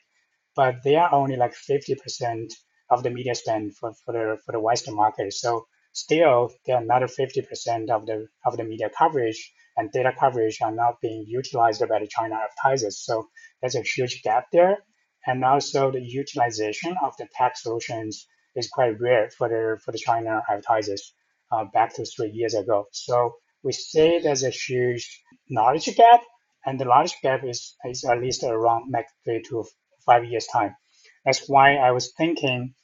but 0.56 0.76
they 0.82 0.96
are 0.96 1.12
only 1.12 1.36
like 1.36 1.54
50% 1.54 2.50
of 2.90 3.02
the 3.02 3.10
media 3.10 3.34
spend 3.34 3.76
for, 3.76 3.92
for 4.04 4.12
the 4.12 4.38
for 4.44 4.52
the 4.52 4.60
Western 4.60 4.96
market. 4.96 5.32
So 5.32 5.66
still, 5.92 6.50
there 6.66 6.76
are 6.76 6.82
another 6.82 7.06
50% 7.06 7.90
of 7.90 8.06
the 8.06 8.28
of 8.44 8.56
the 8.56 8.64
media 8.64 8.90
coverage 8.96 9.52
and 9.76 9.90
data 9.92 10.12
coverage 10.18 10.58
are 10.62 10.72
not 10.72 11.00
being 11.00 11.24
utilized 11.26 11.80
by 11.88 11.98
the 12.00 12.06
China 12.08 12.36
advertisers. 12.36 12.98
So 13.04 13.28
there's 13.60 13.76
a 13.76 13.82
huge 13.82 14.22
gap 14.22 14.46
there, 14.52 14.78
and 15.26 15.44
also 15.44 15.90
the 15.90 16.02
utilization 16.02 16.96
of 17.02 17.16
the 17.18 17.28
tech 17.36 17.56
solutions 17.56 18.26
is 18.56 18.68
quite 18.68 19.00
rare 19.00 19.30
for 19.30 19.48
the 19.48 19.80
for 19.84 19.92
the 19.92 19.98
China 19.98 20.42
advertisers 20.48 21.14
uh, 21.52 21.64
back 21.72 21.94
to 21.94 22.04
three 22.04 22.30
years 22.30 22.54
ago. 22.54 22.86
So 22.92 23.34
we 23.62 23.72
say 23.72 24.20
there's 24.20 24.44
a 24.44 24.50
huge 24.50 25.22
knowledge 25.48 25.94
gap, 25.96 26.22
and 26.66 26.78
the 26.80 26.84
knowledge 26.84 27.14
gap 27.22 27.44
is, 27.44 27.76
is 27.84 28.04
at 28.04 28.20
least 28.20 28.42
around 28.44 28.90
next 28.90 29.14
three 29.24 29.42
to 29.48 29.64
five 30.04 30.24
years 30.24 30.46
time. 30.46 30.74
That's 31.24 31.48
why 31.48 31.76
I 31.76 31.92
was 31.92 32.12
thinking 32.16 32.74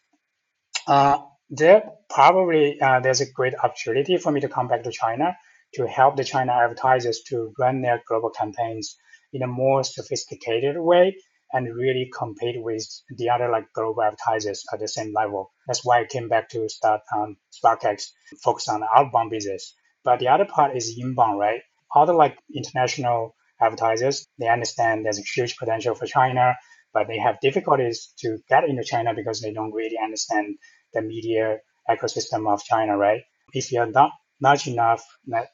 uh, 0.87 1.19
there 1.51 1.91
probably 2.09 2.81
uh, 2.81 3.01
there's 3.01 3.21
a 3.21 3.31
great 3.31 3.55
opportunity 3.63 4.17
for 4.19 4.33
me 4.33 4.41
to 4.41 4.49
come 4.49 4.69
back 4.69 4.83
to 4.85 4.93
China 4.93 5.37
to 5.75 5.87
help 5.87 6.17
the 6.17 6.25
China 6.25 6.53
advertisers 6.53 7.23
to 7.29 7.53
run 7.59 7.83
their 7.83 8.03
global 8.09 8.31
campaigns 8.31 8.97
in 9.33 9.43
a 9.43 9.47
more 9.47 9.85
sophisticated 9.85 10.77
way 10.79 11.17
and 11.53 11.75
really 11.75 12.11
compete 12.17 12.57
with 12.63 12.85
the 13.17 13.31
other 13.31 13.49
like 13.49 13.73
global 13.73 14.03
advertisers 14.03 14.65
at 14.73 14.81
the 14.81 14.89
same 14.89 15.13
level. 15.15 15.53
That's 15.67 15.85
why 15.85 16.01
I 16.01 16.07
came 16.07 16.29
back 16.29 16.49
to 16.51 16.69
start 16.69 17.03
um, 17.17 17.37
SparkX, 17.53 18.11
focus 18.43 18.69
on 18.69 18.83
outbound 18.97 19.31
business. 19.31 19.75
But 20.05 20.21
the 20.21 20.29
other 20.29 20.45
part 20.45 20.77
is 20.77 20.95
inbound, 20.99 21.39
right? 21.39 21.61
Other 21.95 22.15
like 22.15 22.37
international 22.55 23.35
advertisers, 23.61 24.27
they 24.39 24.49
understand 24.49 25.05
there's 25.05 25.19
a 25.19 25.23
huge 25.23 25.57
potential 25.57 25.95
for 25.95 26.07
China 26.07 26.55
but 26.97 27.09
they 27.09 27.19
have 27.19 27.39
difficulties 27.43 27.99
to 28.21 28.39
get 28.49 28.65
into 28.65 28.83
China 28.83 29.13
because 29.15 29.43
they 29.43 29.53
don't 29.53 29.75
really 29.81 29.99
understand 30.03 30.57
the 30.95 31.03
media 31.03 31.59
ecosystem 31.91 32.51
of 32.51 32.65
China, 32.65 32.97
right? 32.97 33.21
If 33.53 33.71
you're 33.71 33.93
not 34.01 34.13
large 34.41 34.67
enough, 34.67 35.03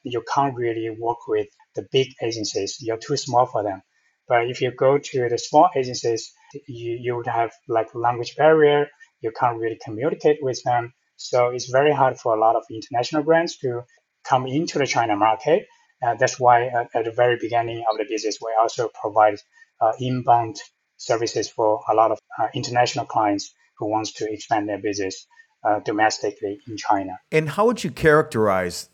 you 0.04 0.22
can't 0.32 0.54
really 0.54 0.88
work 1.06 1.26
with 1.26 1.49
the 1.75 1.84
big 1.90 2.08
agencies. 2.22 2.76
You're 2.80 3.04
too 3.08 3.16
small 3.16 3.46
for 3.46 3.64
them. 3.64 3.82
But 4.28 4.50
if 4.52 4.61
you 4.62 4.70
go 4.70 4.99
to 4.99 5.28
the 5.28 5.37
small 5.37 5.68
agencies, 5.75 6.32
you, 6.68 6.92
you 7.04 7.16
would 7.16 7.26
have 7.26 7.50
like 7.66 7.92
language 7.92 8.37
barrier. 8.37 8.87
You 9.20 9.32
can't 9.32 9.58
really 9.58 9.80
communicate 9.84 10.38
with 10.42 10.62
them. 10.62 10.94
So 11.16 11.49
it's 11.49 11.68
very 11.68 11.92
hard 11.92 12.20
for 12.20 12.37
a 12.37 12.40
lot 12.40 12.54
of 12.54 12.62
international 12.70 13.25
brands 13.25 13.56
to 13.62 13.82
come 14.25 14.46
into 14.46 14.78
the 14.78 14.87
China 14.87 15.16
market. 15.16 15.66
Uh, 16.00 16.14
that's 16.14 16.38
why 16.38 16.66
at, 16.66 16.88
at, 16.94 17.04
the 17.04 17.12
very 17.22 17.37
beginning 17.40 17.82
of 17.90 17.99
the 17.99 18.06
business, 18.08 18.38
we 18.40 18.52
also 18.61 18.88
provide 19.02 19.38
uh, 19.80 19.92
inbound 19.99 20.56
services 21.02 21.49
for 21.49 21.80
a 21.90 21.94
lot 21.94 22.11
of 22.12 22.18
uh, 22.38 22.49
international 22.54 23.04
clients 23.04 23.54
who 23.78 23.87
wants 23.88 24.12
to 24.12 24.32
expand 24.32 24.68
their 24.68 24.78
business 24.78 25.26
uh, 25.64 25.80
domestically 25.80 26.61
in 26.68 26.76
China. 26.76 27.18
And 27.30 27.49
how 27.49 27.66
would 27.66 27.82
you 27.85 27.90
characterize 27.90 28.88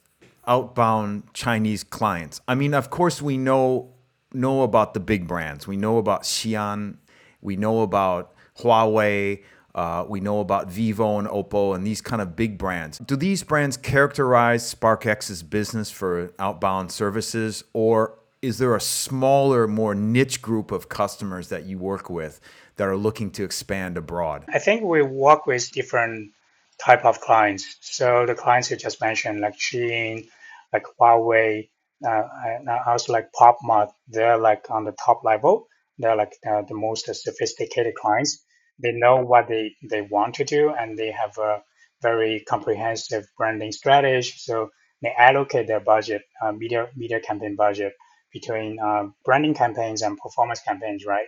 outbound 0.47 1.35
Chinese 1.35 1.85
clients? 1.85 2.41
I 2.49 2.55
mean, 2.55 2.75
of 2.75 2.91
course, 2.91 3.21
we 3.21 3.37
know 3.37 3.95
know 4.33 4.62
about 4.62 4.95
the 4.95 5.00
big 5.00 5.27
brands. 5.27 5.67
We 5.67 5.77
know 5.77 5.99
about 5.99 6.23
Shein. 6.23 6.97
We 7.41 7.57
know 7.57 7.81
about 7.81 8.35
Huawei. 8.59 9.43
Uh, 9.75 10.05
we 10.09 10.21
know 10.21 10.41
about 10.41 10.71
Vivo 10.71 11.19
and 11.19 11.29
Oppo 11.29 11.75
and 11.75 11.87
these 11.87 12.00
kind 12.00 12.21
of 12.21 12.35
big 12.35 12.59
brands. 12.59 12.99
Do 12.99 13.17
these 13.17 13.43
brands 13.43 13.77
characterize 13.77 14.75
SparkX's 14.75 15.43
business 15.43 15.91
for 15.91 16.33
outbound 16.38 16.91
services, 16.91 17.65
or 17.73 18.18
is 18.40 18.59
there 18.59 18.75
a 18.76 18.80
smaller, 18.80 19.66
more 19.66 19.95
niche 19.95 20.40
group 20.40 20.71
of 20.71 20.88
customers 20.88 21.49
that 21.49 21.64
you 21.64 21.78
work 21.78 22.09
with 22.09 22.40
that 22.76 22.87
are 22.87 22.97
looking 22.97 23.30
to 23.33 23.45
expand 23.45 23.97
abroad? 23.97 24.45
I 24.52 24.59
think 24.59 24.83
we 24.83 25.02
work 25.02 25.47
with 25.47 25.71
different 25.73 26.33
type 26.80 27.04
of 27.04 27.21
clients. 27.21 27.76
So 27.80 28.26
the 28.26 28.35
clients 28.35 28.71
you 28.71 28.76
just 28.76 29.00
mentioned, 29.00 29.40
like 29.40 29.59
Shein, 29.59 30.28
like 30.73 30.85
Huawei, 31.00 31.68
uh, 32.07 32.23
and 32.45 32.68
also 32.87 33.12
like 33.12 33.30
PopMart, 33.33 33.90
they're 34.07 34.38
like 34.38 34.71
on 34.71 34.85
the 34.85 34.92
top 34.92 35.25
level. 35.25 35.66
They're 35.99 36.16
like 36.16 36.35
uh, 36.49 36.62
the 36.68 36.75
most 36.75 37.12
sophisticated 37.12 37.95
clients. 37.97 38.45
They 38.80 38.92
know 38.92 39.16
what 39.16 39.49
they, 39.49 39.75
they 39.90 40.02
want 40.02 40.37
to 40.37 40.45
do 40.45 40.71
and 40.71 40.97
they 40.97 41.11
have 41.11 41.37
a 41.38 41.62
very 42.00 42.45
comprehensive 42.49 43.26
branding 43.37 43.73
strategy. 43.73 44.33
So 44.37 44.71
they 45.02 45.12
allocate 45.18 45.66
their 45.66 45.80
budget, 45.80 46.23
uh, 46.40 46.52
media 46.52 46.88
media 46.95 47.18
campaign 47.18 47.57
budget 47.57 47.95
between 48.32 48.78
uh, 48.78 49.04
branding 49.25 49.54
campaigns 49.54 50.02
and 50.02 50.18
performance 50.18 50.61
campaigns, 50.61 51.04
right? 51.06 51.26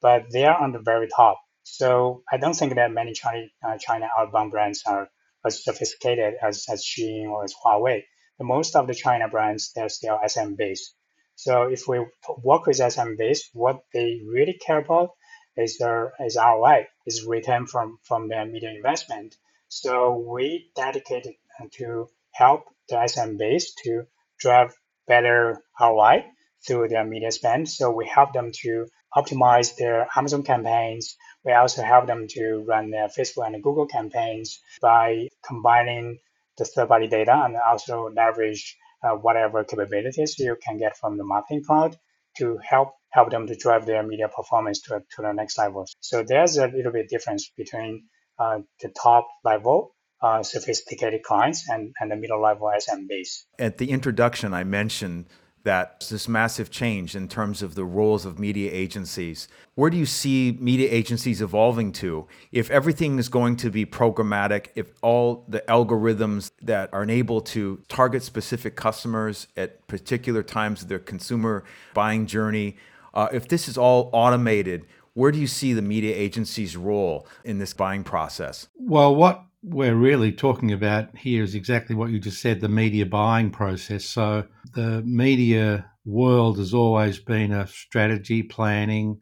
But 0.00 0.30
they 0.32 0.44
are 0.44 0.60
on 0.60 0.72
the 0.72 0.78
very 0.80 1.08
top. 1.08 1.40
So 1.62 2.22
I 2.30 2.36
don't 2.38 2.54
think 2.54 2.74
that 2.74 2.90
many 2.90 3.12
China, 3.12 3.46
uh, 3.62 3.78
China 3.78 4.08
outbound 4.18 4.50
brands 4.50 4.82
are 4.86 5.08
as 5.44 5.62
sophisticated 5.64 6.34
as, 6.42 6.66
as 6.68 6.84
Shein 6.84 7.28
or 7.28 7.44
as 7.44 7.54
Huawei. 7.54 8.02
The 8.38 8.44
most 8.44 8.76
of 8.76 8.86
the 8.86 8.94
China 8.94 9.28
brands, 9.28 9.72
they're 9.74 9.88
still 9.88 10.18
SM 10.26 10.54
based. 10.54 10.94
So 11.36 11.64
if 11.64 11.86
we 11.86 12.04
work 12.42 12.66
with 12.66 12.76
SM 12.76 13.16
based, 13.16 13.50
what 13.52 13.80
they 13.92 14.20
really 14.26 14.54
care 14.54 14.78
about 14.78 15.10
is 15.56 15.78
their 15.78 16.12
is 16.20 16.36
ROI, 16.36 16.86
is 17.06 17.24
return 17.24 17.66
from, 17.66 17.98
from 18.02 18.28
their 18.28 18.46
media 18.46 18.70
investment. 18.70 19.36
So 19.68 20.16
we 20.16 20.70
dedicated 20.74 21.34
to 21.72 22.08
help 22.32 22.64
the 22.88 23.06
SM 23.06 23.36
base 23.36 23.74
to 23.84 24.04
drive 24.38 24.74
better 25.06 25.62
ROI 25.80 26.24
through 26.66 26.88
their 26.88 27.04
media 27.04 27.32
spend. 27.32 27.68
So 27.68 27.90
we 27.90 28.06
help 28.06 28.32
them 28.32 28.52
to 28.62 28.86
optimize 29.16 29.76
their 29.76 30.08
Amazon 30.16 30.42
campaigns. 30.42 31.16
We 31.44 31.52
also 31.52 31.82
help 31.82 32.06
them 32.06 32.26
to 32.28 32.64
run 32.66 32.90
their 32.90 33.08
Facebook 33.08 33.46
and 33.46 33.62
Google 33.62 33.86
campaigns 33.86 34.60
by 34.80 35.28
combining 35.46 36.18
the 36.58 36.64
third-party 36.64 37.08
data 37.08 37.32
and 37.44 37.56
also 37.56 38.10
leverage 38.10 38.76
uh, 39.02 39.10
whatever 39.16 39.64
capabilities 39.64 40.38
you 40.38 40.56
can 40.62 40.76
get 40.76 40.96
from 40.96 41.16
the 41.16 41.24
marketing 41.24 41.64
cloud 41.64 41.96
to 42.36 42.58
help 42.58 42.94
help 43.12 43.30
them 43.30 43.46
to 43.46 43.56
drive 43.56 43.86
their 43.86 44.04
media 44.04 44.28
performance 44.28 44.82
to, 44.82 45.02
to 45.16 45.22
the 45.22 45.32
next 45.32 45.58
level. 45.58 45.84
So 45.98 46.22
there's 46.22 46.58
a 46.58 46.68
little 46.68 46.92
bit 46.92 47.08
difference 47.08 47.50
between 47.56 48.04
uh, 48.38 48.60
the 48.80 48.88
top 48.90 49.26
level 49.44 49.96
uh, 50.22 50.42
sophisticated 50.42 51.22
clients 51.22 51.68
and, 51.68 51.92
and 51.98 52.10
the 52.10 52.16
middle 52.16 52.40
level 52.40 52.70
SMBs. 52.76 53.44
At 53.58 53.78
the 53.78 53.90
introduction, 53.90 54.54
I 54.54 54.64
mentioned 54.64 55.26
that 55.62 56.04
this 56.08 56.28
massive 56.28 56.70
change 56.70 57.14
in 57.14 57.28
terms 57.28 57.62
of 57.62 57.74
the 57.74 57.84
roles 57.84 58.24
of 58.24 58.38
media 58.38 58.70
agencies. 58.72 59.48
Where 59.74 59.90
do 59.90 59.96
you 59.96 60.06
see 60.06 60.56
media 60.60 60.88
agencies 60.90 61.42
evolving 61.42 61.92
to? 61.92 62.26
If 62.50 62.70
everything 62.70 63.18
is 63.18 63.28
going 63.28 63.56
to 63.56 63.70
be 63.70 63.84
programmatic, 63.84 64.68
if 64.74 64.92
all 65.02 65.44
the 65.48 65.60
algorithms 65.68 66.50
that 66.62 66.88
are 66.92 67.08
able 67.08 67.40
to 67.42 67.82
target 67.88 68.22
specific 68.22 68.74
customers 68.74 69.48
at 69.56 69.86
particular 69.86 70.42
times 70.42 70.82
of 70.82 70.88
their 70.88 70.98
consumer 70.98 71.64
buying 71.92 72.26
journey, 72.26 72.76
uh, 73.12 73.28
if 73.32 73.48
this 73.48 73.68
is 73.68 73.76
all 73.76 74.08
automated, 74.12 74.86
where 75.20 75.30
do 75.30 75.38
you 75.38 75.46
see 75.46 75.74
the 75.74 75.82
media 75.82 76.16
agency's 76.16 76.78
role 76.78 77.26
in 77.44 77.58
this 77.58 77.74
buying 77.74 78.02
process? 78.02 78.68
Well, 78.78 79.14
what 79.14 79.44
we're 79.62 79.94
really 79.94 80.32
talking 80.32 80.72
about 80.72 81.14
here 81.14 81.44
is 81.44 81.54
exactly 81.54 81.94
what 81.94 82.08
you 82.08 82.18
just 82.18 82.40
said 82.40 82.62
the 82.62 82.70
media 82.70 83.04
buying 83.04 83.50
process. 83.50 84.06
So, 84.06 84.46
the 84.74 85.02
media 85.02 85.84
world 86.06 86.56
has 86.56 86.72
always 86.72 87.18
been 87.18 87.52
a 87.52 87.66
strategy, 87.66 88.42
planning, 88.42 89.20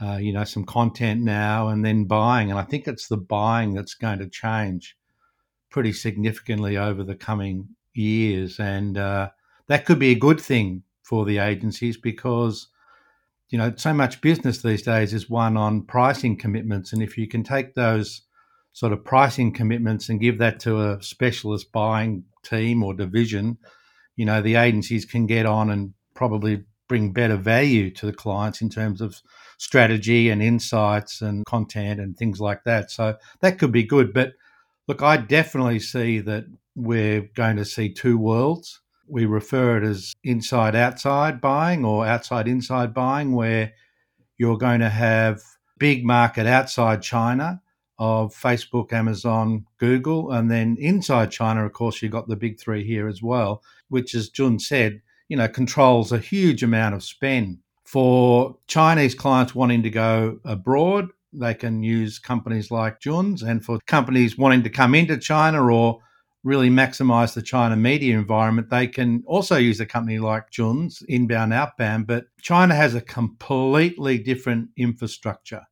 uh, 0.00 0.18
you 0.18 0.32
know, 0.32 0.44
some 0.44 0.64
content 0.64 1.22
now, 1.22 1.68
and 1.68 1.84
then 1.84 2.04
buying. 2.04 2.50
And 2.50 2.60
I 2.60 2.62
think 2.62 2.86
it's 2.86 3.08
the 3.08 3.16
buying 3.16 3.74
that's 3.74 3.94
going 3.94 4.20
to 4.20 4.28
change 4.28 4.96
pretty 5.72 5.92
significantly 5.92 6.76
over 6.76 7.02
the 7.02 7.16
coming 7.16 7.66
years, 7.94 8.60
and 8.60 8.96
uh, 8.96 9.30
that 9.66 9.86
could 9.86 9.98
be 9.98 10.12
a 10.12 10.18
good 10.26 10.40
thing 10.40 10.84
for 11.02 11.24
the 11.24 11.38
agencies 11.38 11.96
because 11.96 12.68
you 13.50 13.58
know 13.58 13.72
so 13.76 13.92
much 13.92 14.20
business 14.20 14.62
these 14.62 14.82
days 14.82 15.14
is 15.14 15.30
won 15.30 15.56
on 15.56 15.82
pricing 15.82 16.36
commitments, 16.36 16.92
and 16.92 17.02
if 17.02 17.16
you 17.16 17.28
can 17.28 17.42
take 17.42 17.74
those 17.74 18.22
sort 18.72 18.92
of 18.92 19.04
pricing 19.04 19.52
commitments 19.52 20.08
and 20.08 20.20
give 20.20 20.38
that 20.38 20.60
to 20.60 20.80
a 20.82 21.02
specialist 21.02 21.72
buying 21.72 22.24
team 22.42 22.82
or 22.82 22.94
division, 22.94 23.58
you 24.16 24.24
know 24.24 24.42
the 24.42 24.56
agencies 24.56 25.04
can 25.04 25.26
get 25.26 25.46
on 25.46 25.70
and 25.70 25.94
probably 26.14 26.64
bring 26.88 27.12
better 27.12 27.36
value 27.36 27.90
to 27.90 28.06
the 28.06 28.12
clients 28.12 28.60
in 28.60 28.70
terms 28.70 29.00
of 29.00 29.20
strategy 29.58 30.28
and 30.28 30.42
insights 30.42 31.20
and 31.20 31.44
content 31.44 32.00
and 32.00 32.16
things 32.16 32.40
like 32.40 32.62
that. 32.64 32.90
So 32.90 33.16
that 33.40 33.58
could 33.58 33.72
be 33.72 33.82
good. 33.82 34.12
But 34.12 34.34
look, 34.86 35.02
I 35.02 35.16
definitely 35.16 35.80
see 35.80 36.20
that 36.20 36.44
we're 36.74 37.28
going 37.34 37.56
to 37.56 37.64
see 37.64 37.92
two 37.92 38.18
worlds. 38.18 38.80
We 39.08 39.26
refer 39.26 39.78
it 39.78 39.84
as 39.84 40.14
inside 40.24 40.74
outside 40.74 41.40
buying 41.40 41.84
or 41.84 42.06
outside 42.06 42.48
inside 42.48 42.92
buying, 42.92 43.32
where 43.32 43.72
you're 44.38 44.58
going 44.58 44.80
to 44.80 44.90
have 44.90 45.40
big 45.78 46.04
market 46.04 46.46
outside 46.46 47.02
China 47.02 47.60
of 47.98 48.34
Facebook, 48.34 48.92
Amazon, 48.92 49.64
Google, 49.78 50.30
and 50.32 50.50
then 50.50 50.76
inside 50.78 51.30
China, 51.30 51.64
of 51.64 51.72
course, 51.72 52.02
you've 52.02 52.12
got 52.12 52.28
the 52.28 52.36
big 52.36 52.60
three 52.60 52.84
here 52.84 53.08
as 53.08 53.22
well, 53.22 53.62
which, 53.88 54.14
as 54.14 54.28
Jun 54.28 54.58
said, 54.58 55.00
you 55.28 55.36
know, 55.36 55.48
controls 55.48 56.12
a 56.12 56.18
huge 56.18 56.62
amount 56.62 56.94
of 56.94 57.02
spend. 57.02 57.58
For 57.84 58.58
Chinese 58.66 59.14
clients 59.14 59.54
wanting 59.54 59.82
to 59.84 59.90
go 59.90 60.40
abroad, 60.44 61.08
they 61.32 61.54
can 61.54 61.82
use 61.82 62.18
companies 62.18 62.70
like 62.70 63.00
Jun's, 63.00 63.42
and 63.42 63.64
for 63.64 63.78
companies 63.86 64.36
wanting 64.36 64.62
to 64.64 64.70
come 64.70 64.94
into 64.94 65.16
China 65.16 65.72
or 65.72 66.00
really 66.46 66.70
maximize 66.70 67.34
the 67.34 67.42
China 67.42 67.74
media 67.74 68.16
environment, 68.16 68.70
they 68.70 68.86
can 68.86 69.20
also 69.26 69.56
use 69.56 69.80
a 69.80 69.84
company 69.84 70.20
like 70.20 70.48
Jun's, 70.48 71.02
inbound, 71.08 71.52
outbound. 71.52 72.06
But 72.06 72.26
China 72.40 72.72
has 72.72 72.94
a 72.94 73.00
completely 73.00 74.16
different 74.18 74.68
infrastructure. 74.76 75.62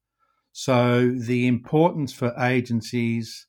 So 0.51 1.13
the 1.17 1.47
importance 1.47 2.13
for 2.13 2.35
agencies 2.41 3.47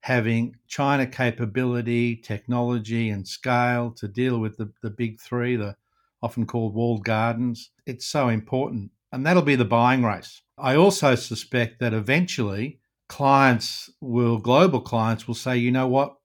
having 0.00 0.54
China 0.68 1.06
capability, 1.06 2.16
technology, 2.16 3.08
and 3.08 3.26
scale 3.26 3.90
to 3.92 4.06
deal 4.06 4.38
with 4.38 4.58
the, 4.58 4.70
the 4.82 4.90
big 4.90 5.18
three, 5.18 5.56
the 5.56 5.76
often 6.22 6.46
called 6.46 6.74
walled 6.74 7.04
gardens, 7.04 7.70
it's 7.86 8.06
so 8.06 8.28
important. 8.28 8.90
And 9.12 9.24
that'll 9.24 9.42
be 9.42 9.56
the 9.56 9.64
buying 9.64 10.04
race. 10.04 10.42
I 10.58 10.76
also 10.76 11.14
suspect 11.14 11.80
that 11.80 11.94
eventually 11.94 12.80
clients 13.08 13.88
will, 14.02 14.36
global 14.36 14.82
clients 14.82 15.26
will 15.26 15.34
say, 15.34 15.56
you 15.56 15.70
know 15.70 15.88
what, 15.88 16.16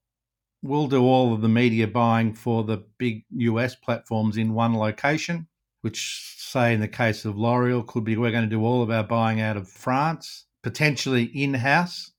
we'll 0.67 0.87
do 0.87 1.03
all 1.03 1.33
of 1.33 1.41
the 1.41 1.49
media 1.49 1.87
buying 1.87 2.33
for 2.33 2.63
the 2.63 2.83
big 2.97 3.25
US 3.31 3.75
platforms 3.75 4.37
in 4.37 4.53
one 4.53 4.75
location, 4.75 5.47
which, 5.81 6.35
say, 6.37 6.73
in 6.73 6.79
the 6.79 6.87
case 6.87 7.25
of 7.25 7.37
L'Oreal, 7.37 7.85
could 7.85 8.03
be 8.03 8.17
we're 8.17 8.31
going 8.31 8.43
to 8.43 8.49
do 8.49 8.65
all 8.65 8.81
of 8.81 8.89
our 8.89 9.03
buying 9.03 9.41
out 9.41 9.57
of 9.57 9.69
France, 9.69 10.45
potentially 10.63 11.23
in 11.23 11.53
house 11.53 12.11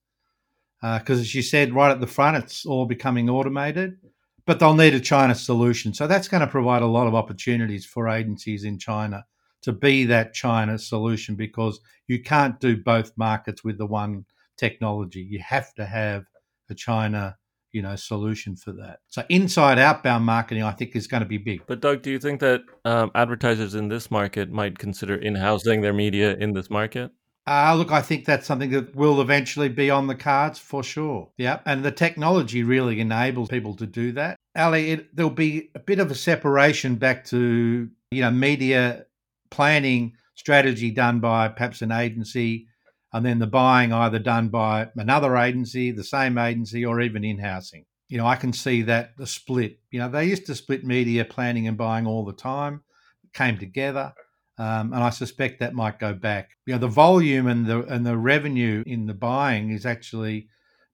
because 0.80 1.18
uh, 1.18 1.22
as 1.22 1.34
you 1.34 1.42
said 1.42 1.74
right 1.74 1.90
at 1.90 2.00
the 2.00 2.06
front, 2.06 2.36
it's 2.36 2.66
all 2.66 2.86
becoming 2.86 3.28
automated. 3.28 3.96
But 4.44 4.60
they'll 4.60 4.74
need 4.74 4.94
a 4.94 5.00
China 5.00 5.34
solution, 5.34 5.92
so 5.92 6.06
that's 6.06 6.28
going 6.28 6.42
to 6.42 6.46
provide 6.46 6.82
a 6.82 6.86
lot 6.86 7.08
of 7.08 7.16
opportunities 7.16 7.84
for 7.84 8.08
agencies 8.08 8.62
in 8.62 8.78
China 8.78 9.24
to 9.62 9.72
be 9.72 10.04
that 10.04 10.34
China 10.34 10.78
solution 10.78 11.34
because 11.34 11.80
you 12.06 12.22
can't 12.22 12.60
do 12.60 12.76
both 12.76 13.10
markets 13.16 13.64
with 13.64 13.78
the 13.78 13.86
one 13.86 14.24
technology. 14.56 15.20
You 15.20 15.40
have 15.40 15.74
to 15.74 15.84
have 15.84 16.26
a 16.70 16.74
China 16.76 17.36
you 17.76 17.82
know 17.82 17.94
solution 17.94 18.56
for 18.56 18.72
that. 18.72 19.00
So 19.08 19.22
inside 19.28 19.78
outbound 19.78 20.24
marketing, 20.24 20.62
I 20.62 20.72
think, 20.72 20.96
is 20.96 21.06
going 21.06 21.22
to 21.22 21.28
be 21.28 21.36
big. 21.38 21.60
But 21.66 21.80
Doug, 21.80 22.00
do 22.02 22.10
you 22.10 22.18
think 22.18 22.40
that 22.40 22.62
um, 22.86 23.10
advertisers 23.14 23.74
in 23.74 23.88
this 23.88 24.10
market 24.10 24.50
might 24.50 24.78
consider 24.78 25.14
in 25.14 25.34
housing 25.34 25.82
their 25.82 25.92
media 25.92 26.34
in 26.34 26.54
this 26.54 26.70
market? 26.70 27.12
Uh, 27.46 27.74
look, 27.76 27.92
I 27.92 28.02
think 28.02 28.24
that's 28.24 28.46
something 28.46 28.70
that 28.70 28.96
will 28.96 29.20
eventually 29.20 29.68
be 29.68 29.88
on 29.88 30.08
the 30.08 30.16
cards 30.16 30.58
for 30.58 30.82
sure. 30.82 31.28
Yeah. 31.36 31.60
And 31.64 31.84
the 31.84 31.92
technology 31.92 32.64
really 32.64 32.98
enables 32.98 33.50
people 33.50 33.76
to 33.76 33.86
do 33.86 34.10
that. 34.12 34.36
Ali, 34.56 34.90
it, 34.90 35.14
there'll 35.14 35.30
be 35.30 35.70
a 35.76 35.78
bit 35.78 36.00
of 36.00 36.10
a 36.10 36.14
separation 36.16 36.96
back 36.96 37.24
to, 37.26 37.88
you 38.10 38.20
know, 38.22 38.32
media 38.32 39.06
planning 39.50 40.14
strategy 40.34 40.90
done 40.90 41.20
by 41.20 41.46
perhaps 41.48 41.82
an 41.82 41.92
agency 41.92 42.66
and 43.16 43.24
then 43.24 43.38
the 43.38 43.46
buying 43.46 43.94
either 43.94 44.18
done 44.18 44.50
by 44.50 44.88
another 44.94 45.38
agency, 45.38 45.90
the 45.90 46.04
same 46.04 46.36
agency, 46.36 46.84
or 46.84 47.00
even 47.00 47.24
in 47.24 47.38
housing. 47.38 47.86
You 48.08 48.18
know, 48.18 48.26
I 48.26 48.36
can 48.36 48.52
see 48.52 48.82
that 48.82 49.16
the 49.16 49.26
split. 49.26 49.78
You 49.90 50.00
know, 50.00 50.10
they 50.10 50.26
used 50.26 50.44
to 50.46 50.54
split 50.54 50.84
media 50.84 51.24
planning 51.24 51.66
and 51.66 51.78
buying 51.78 52.06
all 52.06 52.26
the 52.26 52.34
time, 52.34 52.82
came 53.32 53.56
together. 53.56 54.12
Um, 54.58 54.92
and 54.92 55.02
I 55.02 55.08
suspect 55.08 55.60
that 55.60 55.72
might 55.72 55.98
go 55.98 56.12
back. 56.12 56.50
You 56.66 56.74
know, 56.74 56.78
the 56.78 56.88
volume 56.88 57.46
and 57.46 57.64
the 57.64 57.84
and 57.84 58.04
the 58.04 58.18
revenue 58.18 58.84
in 58.86 59.06
the 59.06 59.14
buying 59.14 59.70
is 59.70 59.86
actually 59.86 60.48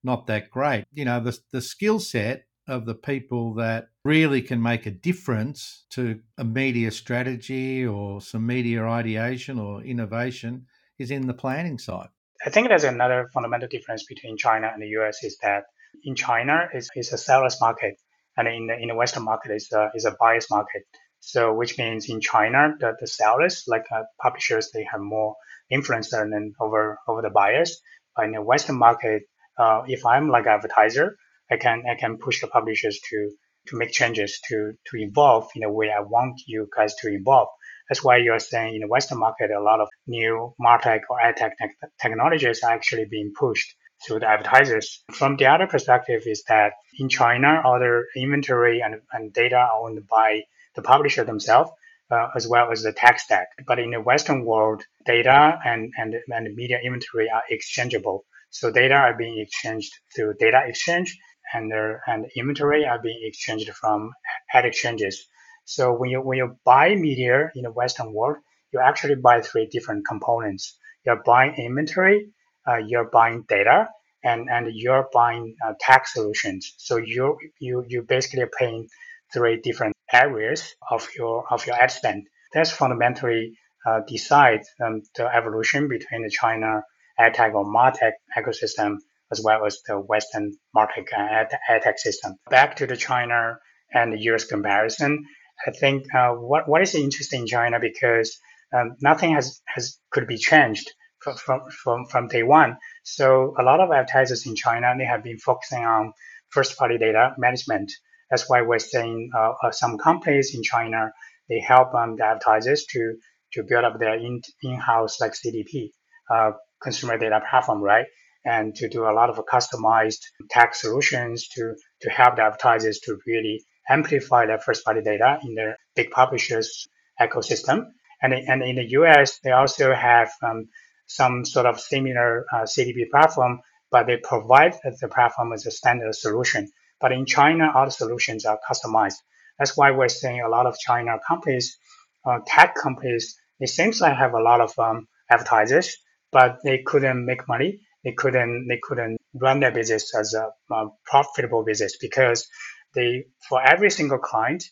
not 0.05 0.29
that 0.29 0.49
great. 0.49 0.85
You 0.93 1.05
know, 1.05 1.19
the 1.19 1.37
the 1.51 1.61
skill 1.61 1.99
set 1.99 2.45
of 2.69 2.87
the 2.87 2.95
people 2.95 3.55
that 3.55 3.89
really 4.05 4.43
can 4.43 4.63
make 4.63 4.87
a 4.87 4.93
difference 4.93 5.87
to 5.91 6.21
a 6.39 6.45
media 6.45 6.93
strategy 6.93 7.85
or 7.85 8.21
some 8.21 8.47
media 8.47 8.85
ideation 8.85 9.59
or 9.59 9.83
innovation 9.83 10.67
is 11.03 11.11
in 11.11 11.27
the 11.27 11.35
planning 11.35 11.79
side. 11.79 12.09
I 12.45 12.51
think 12.51 12.69
there's 12.69 12.85
another 12.85 13.29
fundamental 13.35 13.69
difference 13.69 14.05
between 14.05 14.37
China 14.37 14.71
and 14.73 14.83
the 14.83 14.88
US 14.99 15.23
is 15.23 15.37
that 15.43 15.65
in 16.03 16.15
China 16.15 16.69
it's, 16.73 16.88
it's 16.95 17.12
a 17.12 17.19
seller's 17.19 17.61
market 17.61 17.95
and 18.37 18.49
in 18.49 18.67
the, 18.67 18.77
in 18.83 18.88
the 18.88 18.95
Western 18.95 19.25
market 19.25 19.53
it's 19.53 19.73
a, 19.73 19.91
it's 19.95 20.07
a 20.07 20.17
buyer's 20.19 20.49
market. 20.51 20.83
So, 21.25 21.55
which 21.55 21.79
means 21.79 22.09
in 22.09 22.21
China, 22.21 22.75
the, 22.81 22.95
the 22.99 23.07
sellers, 23.07 23.62
like 23.69 23.85
uh, 23.95 24.03
publishers, 24.21 24.71
they 24.75 24.85
have 24.91 25.01
more 25.01 25.37
influence 25.71 26.11
than 26.11 26.53
over 26.61 26.99
over 27.07 27.23
the 27.23 27.31
buyers. 27.31 27.81
But 28.17 28.25
in 28.25 28.33
the 28.33 28.43
Western 28.43 28.77
market, 28.77 29.23
uh, 29.57 29.83
if 29.87 30.05
I'm 30.05 30.29
like 30.29 30.47
advertiser, 30.47 31.17
I 31.49 31.59
can 31.59 31.85
I 31.88 31.95
can 31.95 32.19
push 32.19 32.41
the 32.41 32.49
publishers 32.49 32.99
to 33.11 33.31
to 33.69 33.77
make 33.77 33.93
changes 33.93 34.41
to 34.49 34.73
to 34.87 34.97
evolve 34.97 35.49
in 35.55 35.62
a 35.62 35.73
way 35.73 35.93
I 35.93 36.01
want 36.01 36.41
you 36.47 36.69
guys 36.77 36.95
to 36.97 37.09
evolve. 37.09 37.49
That's 37.88 38.05
why 38.05 38.18
you're 38.18 38.38
saying 38.38 38.75
in 38.75 38.81
the 38.81 38.88
Western 38.88 39.18
market, 39.18 39.51
a 39.51 39.62
lot 39.62 39.81
of 39.81 39.88
new 40.07 40.55
martech 40.61 41.01
or 41.11 41.21
ad 41.21 41.37
tech 41.37 41.57
technologies 42.01 42.62
are 42.62 42.73
actually 42.73 43.07
being 43.11 43.33
pushed 43.38 43.75
through 44.07 44.21
the 44.21 44.29
advertisers. 44.29 45.05
From 45.12 45.37
the 45.37 45.47
other 45.47 45.66
perspective 45.66 46.23
is 46.27 46.42
that 46.49 46.73
in 46.99 47.09
China, 47.09 47.61
the 47.64 48.05
inventory 48.16 48.81
and, 48.81 49.01
and 49.12 49.33
data 49.33 49.57
are 49.57 49.85
owned 49.85 50.07
by 50.09 50.42
the 50.75 50.83
publisher 50.83 51.25
themselves, 51.25 51.71
uh, 52.11 52.29
as 52.35 52.49
well 52.49 52.73
as 52.73 52.83
the 52.83 52.92
tech 52.92 53.18
stack. 53.21 53.49
But 53.66 53.79
in 53.79 53.90
the 53.90 54.01
Western 54.01 54.45
world, 54.45 54.83
data 55.07 55.59
and, 55.64 55.92
and, 55.97 56.14
and 56.29 56.55
media 56.55 56.79
inventory 56.83 57.29
are 57.33 57.42
exchangeable. 57.49 58.25
So 58.51 58.71
data 58.71 58.95
are 58.95 59.16
being 59.16 59.38
exchanged 59.38 59.92
through 60.14 60.35
data 60.38 60.62
exchange 60.66 61.16
and, 61.55 61.73
uh, 61.73 61.95
and 62.07 62.27
inventory 62.37 62.85
are 62.85 63.01
being 63.01 63.21
exchanged 63.23 63.71
from 63.71 64.11
ad 64.53 64.66
exchanges. 64.66 65.27
So 65.75 65.95
when 65.95 66.11
you, 66.11 66.21
when 66.21 66.37
you 66.37 66.57
buy 66.67 66.95
media 66.95 67.51
in 67.57 67.63
the 67.63 67.71
Western 67.71 68.13
world, 68.13 68.37
you 68.73 68.81
actually 68.81 69.15
buy 69.15 69.41
three 69.41 69.69
different 69.73 70.07
components. 70.07 70.77
You're 71.07 71.23
buying 71.25 71.55
inventory, 71.57 72.29
uh, 72.69 72.81
you're 72.87 73.09
buying 73.11 73.45
data, 73.49 73.89
and, 74.23 74.51
and 74.51 74.69
you're 74.75 75.09
buying 75.15 75.57
uh, 75.67 75.73
tech 75.81 76.07
solutions. 76.07 76.75
So 76.77 76.99
you 76.99 77.39
you 77.59 77.85
you 77.89 78.03
basically 78.03 78.45
paying 78.59 78.89
three 79.33 79.61
different 79.63 79.95
areas 80.13 80.75
of 80.91 81.09
your 81.17 81.45
of 81.51 81.67
your 81.67 81.77
ad 81.77 81.91
spend. 81.91 82.29
That's 82.53 82.71
fundamentally 82.71 83.55
uh, 83.87 84.01
decides 84.07 84.69
um, 84.85 85.03
the 85.17 85.27
evolution 85.35 85.89
between 85.89 86.23
the 86.23 86.31
China 86.31 86.83
ad 87.19 87.35
tech 87.35 87.55
or 87.55 87.65
martech 87.65 88.13
ecosystem 88.39 88.99
as 89.33 89.41
well 89.43 89.65
as 89.65 89.81
the 89.87 89.99
Western 89.99 90.53
market 90.75 91.07
ad, 91.17 91.49
ad 91.69 91.83
tech 91.83 91.99
system. 91.99 92.37
Back 92.51 92.77
to 92.77 92.87
the 92.87 92.97
China 92.97 93.57
and 93.93 94.13
the 94.13 94.21
US 94.33 94.45
comparison, 94.45 95.25
I 95.66 95.70
think 95.70 96.05
uh, 96.14 96.33
what 96.33 96.68
what 96.68 96.83
is 96.83 96.94
interesting 96.94 97.42
in 97.42 97.46
China 97.46 97.79
because 97.81 98.38
um, 98.75 98.96
nothing 99.01 99.35
has, 99.35 99.61
has 99.66 99.98
could 100.11 100.27
be 100.27 100.38
changed 100.38 100.90
from, 101.20 101.61
from, 101.70 102.07
from, 102.07 102.27
day 102.29 102.42
one. 102.42 102.79
So 103.05 103.55
a 103.59 103.62
lot 103.62 103.81
of 103.81 103.90
advertisers 103.92 104.46
in 104.46 104.57
China 104.57 104.94
they 104.98 105.05
have 105.05 105.22
been 105.22 105.38
focusing 105.38 105.85
on 105.85 106.12
first 106.51 106.77
party 106.77 106.98
data 106.98 107.35
management 107.38 107.92
that's 108.33 108.48
why 108.48 108.62
we're 108.62 108.79
seeing 108.79 109.31
uh, 109.37 109.53
uh, 109.62 109.70
some 109.72 109.98
companies 109.98 110.55
in 110.55 110.62
China 110.62 111.12
they 111.51 111.61
help 111.61 111.94
um, 111.94 112.16
the 112.16 112.25
advertisers 112.25 112.87
to 112.87 113.16
to 113.53 113.62
build 113.62 113.85
up 113.85 113.98
their 113.98 114.14
in 114.14 114.40
in-house 114.62 115.20
like 115.20 115.33
CDP 115.33 115.90
uh, 116.31 116.53
consumer 116.83 117.18
data 117.18 117.42
platform, 117.48 117.83
right? 117.83 118.07
And 118.42 118.75
to 118.77 118.88
do 118.88 119.05
a 119.05 119.12
lot 119.12 119.29
of 119.29 119.38
customized 119.44 120.22
tech 120.48 120.75
solutions 120.75 121.46
to 121.55 121.75
to 122.01 122.11
help 122.11 122.37
the 122.37 122.42
advertisers 122.42 123.01
to 123.01 123.18
really 123.27 123.66
amplify 123.88 124.47
their 124.47 124.59
first-party 124.59 125.03
data 125.03 125.38
in 125.42 125.55
their 125.55 125.79
big 125.95 126.11
publishers 126.11 126.88
ecosystem. 127.21 127.87
And, 128.23 128.33
and 128.33 128.62
in 128.62 128.77
the 128.77 128.90
US, 129.01 129.40
they 129.40 129.51
also 129.51 129.92
have 129.92 130.31
um, 130.42 130.68
some 131.07 131.45
sort 131.45 131.66
of 131.66 131.81
similar 131.81 132.45
uh, 132.53 132.62
CDP 132.62 133.11
platform, 133.11 133.61
but 133.90 134.07
they 134.07 134.16
provide 134.16 134.75
the 135.01 135.09
platform 135.09 135.53
as 135.53 135.66
a 135.66 135.71
standard 135.71 136.14
solution 136.14 136.68
But 137.01 137.12
in 137.12 137.27
China, 137.27 137.73
all 137.75 137.85
the 137.87 137.90
solutions 137.90 138.45
are 138.47 138.59
customized. 138.71 139.16
That's 139.59 139.77
why 139.77 139.90
we're 139.90 140.09
seeing 140.09 140.40
a 140.40 140.49
lot 140.49 140.66
of 140.66 140.79
China 140.79 141.18
companies, 141.27 141.77
uh, 142.25 142.38
tech 142.47 142.77
companies, 142.77 143.37
it 143.59 143.68
seems 143.68 144.01
like 144.01 144.16
have 144.16 144.35
a 144.35 144.42
lot 144.42 144.61
of 144.61 144.77
um, 144.79 145.09
advertisers, 145.31 145.97
but 146.31 146.59
they 146.64 146.83
couldn't 146.85 147.25
make 147.25 147.47
money. 147.49 147.81
They 148.05 148.12
couldn't 148.12 148.66
they 148.68 148.81
couldn't 148.83 149.18
run 149.35 149.61
their 149.61 149.71
business 149.71 150.14
as 150.14 150.35
a, 150.35 150.49
a 150.75 150.88
profitable 151.05 151.64
business 151.64 151.97
because 152.01 152.49
they 152.95 153.25
for 153.49 153.63
every 153.63 153.91
single 153.91 154.19
client 154.19 154.65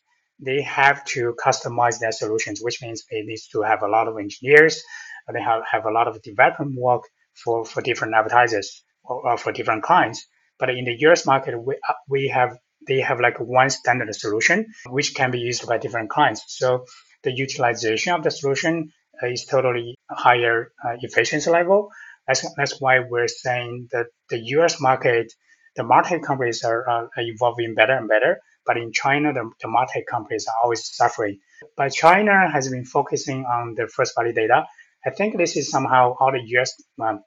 they 0.43 0.63
have 0.63 1.05
to 1.05 1.35
customize 1.45 1.99
their 1.99 2.13
solutions, 2.13 2.61
which 2.63 2.81
means 2.83 3.05
they 3.11 3.23
need 3.23 3.39
to 3.53 3.63
have 3.63 3.83
a 3.83 3.89
lot 3.89 4.09
of 4.09 4.17
engineers. 4.19 4.83
They 5.33 5.41
have, 5.41 5.63
have 5.71 5.85
a 5.85 5.91
lot 5.91 6.09
of 6.09 6.21
development 6.23 6.75
work 6.77 7.03
for, 7.35 7.65
for 7.65 7.83
different 7.83 8.15
advertisers 8.15 8.83
or, 9.05 9.31
or 9.31 9.37
for 9.37 9.53
different 9.53 9.83
clients. 9.83 10.27
But 10.59 10.71
in 10.71 10.85
the 10.85 10.97
US 11.09 11.27
market, 11.27 11.59
we, 11.59 11.75
uh, 11.89 11.93
we 12.09 12.29
have 12.29 12.57
they 12.89 13.01
have 13.01 13.21
like 13.21 13.39
one 13.39 13.69
standard 13.69 14.13
solution 14.15 14.67
which 14.89 15.15
can 15.15 15.31
be 15.31 15.39
used 15.39 15.67
by 15.67 15.77
different 15.77 16.09
clients. 16.09 16.43
So 16.49 16.87
the 17.23 17.33
utilization 17.33 18.15
of 18.15 18.23
the 18.23 18.31
solution 18.31 18.91
is 19.23 19.45
totally 19.45 19.97
higher 20.11 20.73
uh, 20.83 20.97
efficiency 21.03 21.51
level. 21.51 21.91
That's, 22.27 22.47
that's 22.57 22.81
why 22.81 23.01
we're 23.01 23.29
saying 23.29 23.89
that 23.93 24.07
the 24.31 24.39
US 24.57 24.81
market, 24.81 25.33
the 25.77 25.83
market 25.83 26.23
companies 26.23 26.63
are, 26.65 26.89
are 26.89 27.11
evolving 27.19 27.75
better 27.75 27.97
and 27.97 28.09
better. 28.09 28.41
But 28.67 28.77
in 28.77 28.93
China, 28.93 29.33
the, 29.33 29.51
the 29.61 29.69
market 29.69 30.05
companies 30.07 30.47
are 30.47 30.55
always 30.63 30.89
suffering. 30.95 31.39
But 31.77 31.93
China 31.93 32.51
has 32.51 32.69
been 32.69 32.85
focusing 32.85 33.45
on 33.45 33.75
the 33.75 33.89
first 33.89 34.15
party 34.15 34.33
data. 34.33 34.67
I 35.05 35.11
think 35.11 35.37
this 35.37 35.57
is 35.57 35.71
somehow 35.71 36.15
all 36.19 36.33
the 36.33 36.43
US, 36.59 36.75
um, 37.01 37.23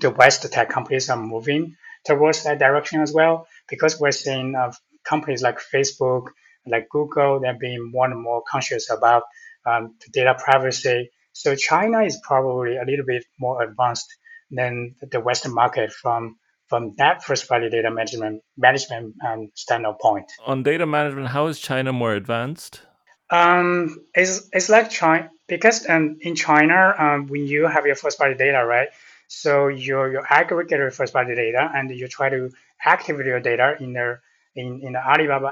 the 0.00 0.10
West 0.10 0.50
tech 0.52 0.68
companies 0.70 1.10
are 1.10 1.16
moving 1.16 1.76
towards 2.06 2.44
that 2.44 2.58
direction 2.58 3.00
as 3.00 3.12
well, 3.12 3.46
because 3.68 3.98
we're 3.98 4.12
seeing 4.12 4.54
uh, 4.54 4.72
companies 5.04 5.42
like 5.42 5.58
Facebook, 5.60 6.28
like 6.66 6.88
Google, 6.90 7.40
they're 7.40 7.58
being 7.58 7.90
more 7.90 8.06
and 8.06 8.20
more 8.20 8.42
conscious 8.48 8.90
about 8.90 9.24
um, 9.66 9.96
data 10.12 10.34
privacy. 10.38 11.10
So 11.32 11.54
China 11.56 12.02
is 12.02 12.20
probably 12.22 12.76
a 12.76 12.84
little 12.84 13.04
bit 13.04 13.24
more 13.38 13.62
advanced 13.62 14.06
than 14.50 14.94
the 15.10 15.20
Western 15.20 15.54
market 15.54 15.92
from 15.92 16.36
from 16.72 16.94
that 16.96 17.22
first 17.22 17.46
party 17.50 17.68
data 17.68 17.90
management 17.90 18.42
management 18.56 19.14
um, 19.26 19.50
standpoint. 19.52 20.32
On 20.46 20.62
data 20.62 20.86
management, 20.86 21.26
how 21.28 21.48
is 21.48 21.58
China 21.58 21.92
more 21.92 22.14
advanced? 22.14 22.80
Um, 23.28 23.98
it's, 24.14 24.48
it's 24.54 24.70
like 24.70 24.88
China 24.88 25.28
because 25.48 25.86
um, 25.86 26.16
in 26.22 26.34
China, 26.34 26.94
um, 26.98 27.26
when 27.26 27.46
you 27.46 27.66
have 27.66 27.84
your 27.84 27.94
first 27.94 28.16
party 28.16 28.36
data, 28.36 28.64
right? 28.64 28.88
So 29.28 29.68
you 29.68 29.96
you 30.12 30.22
aggregate 30.40 30.78
your 30.78 30.90
first 30.90 31.12
party 31.12 31.34
data 31.34 31.70
and 31.74 31.90
you 31.90 32.08
try 32.08 32.30
to 32.30 32.48
activate 32.82 33.26
your 33.26 33.40
data 33.40 33.76
in 33.78 33.92
the 33.92 34.20
in, 34.54 34.80
in 34.82 34.92
the 34.96 35.02
Alibaba 35.12 35.50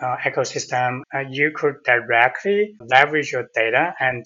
uh, 0.00 0.16
ecosystem. 0.28 1.02
Uh, 1.14 1.24
you 1.38 1.50
could 1.54 1.82
directly 1.84 2.76
leverage 2.80 3.30
your 3.32 3.46
data 3.54 3.94
and 4.00 4.24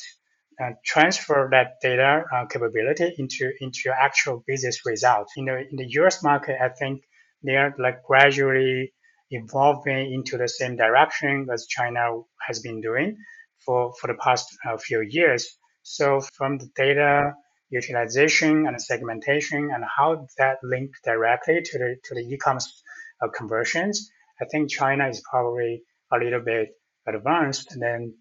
transfer 0.84 1.48
that 1.52 1.80
data 1.82 2.24
uh, 2.34 2.46
capability 2.46 3.14
into 3.18 3.52
into 3.60 3.90
actual 3.90 4.42
business 4.46 4.86
result. 4.86 5.28
In 5.36 5.44
the 5.46 5.58
in 5.70 5.76
the 5.76 5.86
U.S. 6.00 6.22
market, 6.22 6.56
I 6.60 6.70
think 6.70 7.02
they 7.42 7.56
are 7.56 7.74
like 7.78 8.02
gradually 8.04 8.92
evolving 9.30 10.12
into 10.12 10.38
the 10.38 10.48
same 10.48 10.76
direction 10.76 11.48
as 11.52 11.66
China 11.66 12.22
has 12.46 12.60
been 12.60 12.80
doing 12.80 13.16
for 13.64 13.92
for 14.00 14.06
the 14.06 14.14
past 14.14 14.46
uh, 14.66 14.76
few 14.76 15.02
years. 15.02 15.48
So 15.82 16.20
from 16.20 16.58
the 16.58 16.68
data 16.74 17.34
utilization 17.70 18.66
and 18.66 18.80
segmentation 18.80 19.70
and 19.72 19.84
how 19.84 20.26
that 20.38 20.58
link 20.62 20.90
directly 21.04 21.62
to 21.62 21.78
the 21.78 21.96
to 22.04 22.14
the 22.14 22.22
e-commerce 22.32 22.82
uh, 23.22 23.28
conversions, 23.28 24.10
I 24.40 24.46
think 24.46 24.70
China 24.70 25.08
is 25.08 25.22
probably 25.28 25.82
a 26.12 26.18
little 26.18 26.40
bit 26.40 26.68
advanced 27.06 27.76
than 27.78 28.14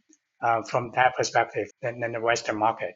uh, 0.46 0.62
from 0.62 0.92
that 0.96 1.16
perspective 1.16 1.68
than, 1.82 2.00
than 2.00 2.12
the 2.12 2.22
Western 2.22 2.58
market. 2.58 2.94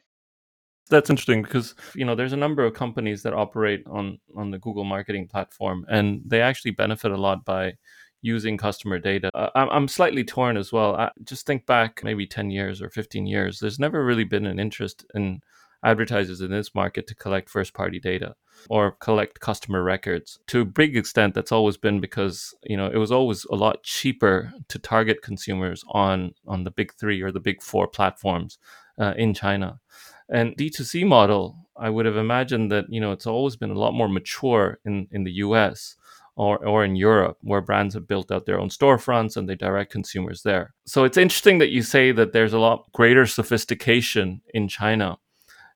That's 0.88 1.10
interesting 1.10 1.42
because 1.42 1.74
you 1.94 2.04
know 2.04 2.14
there's 2.14 2.32
a 2.32 2.36
number 2.36 2.64
of 2.64 2.74
companies 2.74 3.22
that 3.22 3.32
operate 3.32 3.82
on 3.86 4.18
on 4.36 4.50
the 4.50 4.58
Google 4.58 4.84
Marketing 4.84 5.26
platform, 5.26 5.84
and 5.88 6.20
they 6.24 6.40
actually 6.40 6.72
benefit 6.72 7.12
a 7.12 7.16
lot 7.16 7.44
by 7.44 7.74
using 8.22 8.56
customer 8.56 8.98
data. 8.98 9.30
Uh, 9.34 9.50
I'm 9.54 9.88
slightly 9.88 10.24
torn 10.24 10.56
as 10.56 10.72
well. 10.72 10.94
I 10.96 11.10
just 11.24 11.46
think 11.46 11.64
back 11.64 12.02
maybe 12.04 12.26
10 12.26 12.50
years 12.50 12.82
or 12.82 12.90
15 12.90 13.26
years. 13.26 13.58
There's 13.58 13.78
never 13.78 14.04
really 14.04 14.24
been 14.24 14.44
an 14.44 14.58
interest 14.58 15.06
in 15.14 15.40
advertisers 15.84 16.40
in 16.40 16.50
this 16.50 16.74
market 16.74 17.06
to 17.06 17.14
collect 17.14 17.48
first 17.48 17.74
party 17.74 17.98
data 17.98 18.34
or 18.68 18.92
collect 18.92 19.40
customer 19.40 19.82
records 19.82 20.38
to 20.46 20.60
a 20.60 20.64
big 20.64 20.96
extent 20.96 21.34
that's 21.34 21.52
always 21.52 21.76
been 21.76 22.00
because 22.00 22.54
you 22.64 22.76
know 22.76 22.86
it 22.86 22.98
was 22.98 23.10
always 23.10 23.44
a 23.46 23.54
lot 23.54 23.82
cheaper 23.82 24.52
to 24.68 24.78
target 24.78 25.22
consumers 25.22 25.82
on 25.90 26.34
on 26.46 26.64
the 26.64 26.70
big 26.70 26.92
three 26.94 27.22
or 27.22 27.32
the 27.32 27.40
big 27.40 27.62
four 27.62 27.86
platforms 27.86 28.58
uh, 28.98 29.14
in 29.16 29.32
china 29.32 29.80
and 30.28 30.56
d2c 30.56 31.06
model 31.06 31.56
i 31.76 31.88
would 31.88 32.04
have 32.04 32.16
imagined 32.16 32.70
that 32.70 32.84
you 32.88 33.00
know 33.00 33.12
it's 33.12 33.26
always 33.26 33.56
been 33.56 33.70
a 33.70 33.78
lot 33.78 33.94
more 33.94 34.08
mature 34.08 34.78
in 34.84 35.06
in 35.10 35.24
the 35.24 35.32
us 35.32 35.96
or, 36.36 36.64
or 36.66 36.84
in 36.84 36.96
Europe, 36.96 37.36
where 37.42 37.60
brands 37.60 37.92
have 37.92 38.08
built 38.08 38.30
out 38.30 38.46
their 38.46 38.58
own 38.58 38.70
storefronts 38.70 39.36
and 39.36 39.46
they 39.46 39.54
direct 39.54 39.92
consumers 39.92 40.42
there. 40.42 40.72
So 40.86 41.04
it's 41.04 41.18
interesting 41.18 41.58
that 41.58 41.68
you 41.68 41.82
say 41.82 42.12
that 42.12 42.32
there's 42.32 42.54
a 42.54 42.58
lot 42.58 42.90
greater 42.94 43.26
sophistication 43.26 44.40
in 44.54 44.66
China 44.66 45.18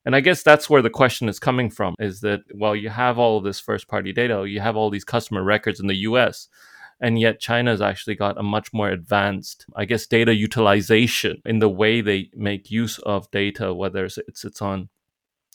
and 0.05 0.15
I 0.15 0.19
guess 0.19 0.43
that's 0.43 0.69
where 0.69 0.83
the 0.83 0.89
question 0.89 1.27
is 1.27 1.39
coming 1.39 1.69
from 1.69 1.95
is 1.99 2.21
that 2.21 2.41
while 2.53 2.75
you 2.75 2.89
have 2.89 3.17
all 3.17 3.39
of 3.39 3.43
this 3.43 3.59
first 3.59 3.87
party 3.87 4.13
data, 4.13 4.45
you 4.47 4.59
have 4.61 4.75
all 4.75 4.91
these 4.91 5.03
customer 5.03 5.43
records 5.43 5.79
in 5.79 5.87
the 5.87 5.95
US, 6.09 6.47
and 7.01 7.19
yet 7.19 7.39
China's 7.39 7.81
actually 7.81 8.15
got 8.15 8.37
a 8.37 8.43
much 8.43 8.71
more 8.71 8.89
advanced, 8.89 9.65
I 9.75 9.85
guess, 9.85 10.05
data 10.05 10.33
utilization 10.33 11.41
in 11.43 11.59
the 11.59 11.69
way 11.69 12.01
they 12.01 12.29
make 12.35 12.71
use 12.71 12.99
of 12.99 13.29
data, 13.31 13.73
whether 13.73 14.05
it's, 14.05 14.17
it's 14.17 14.61
on 14.61 14.89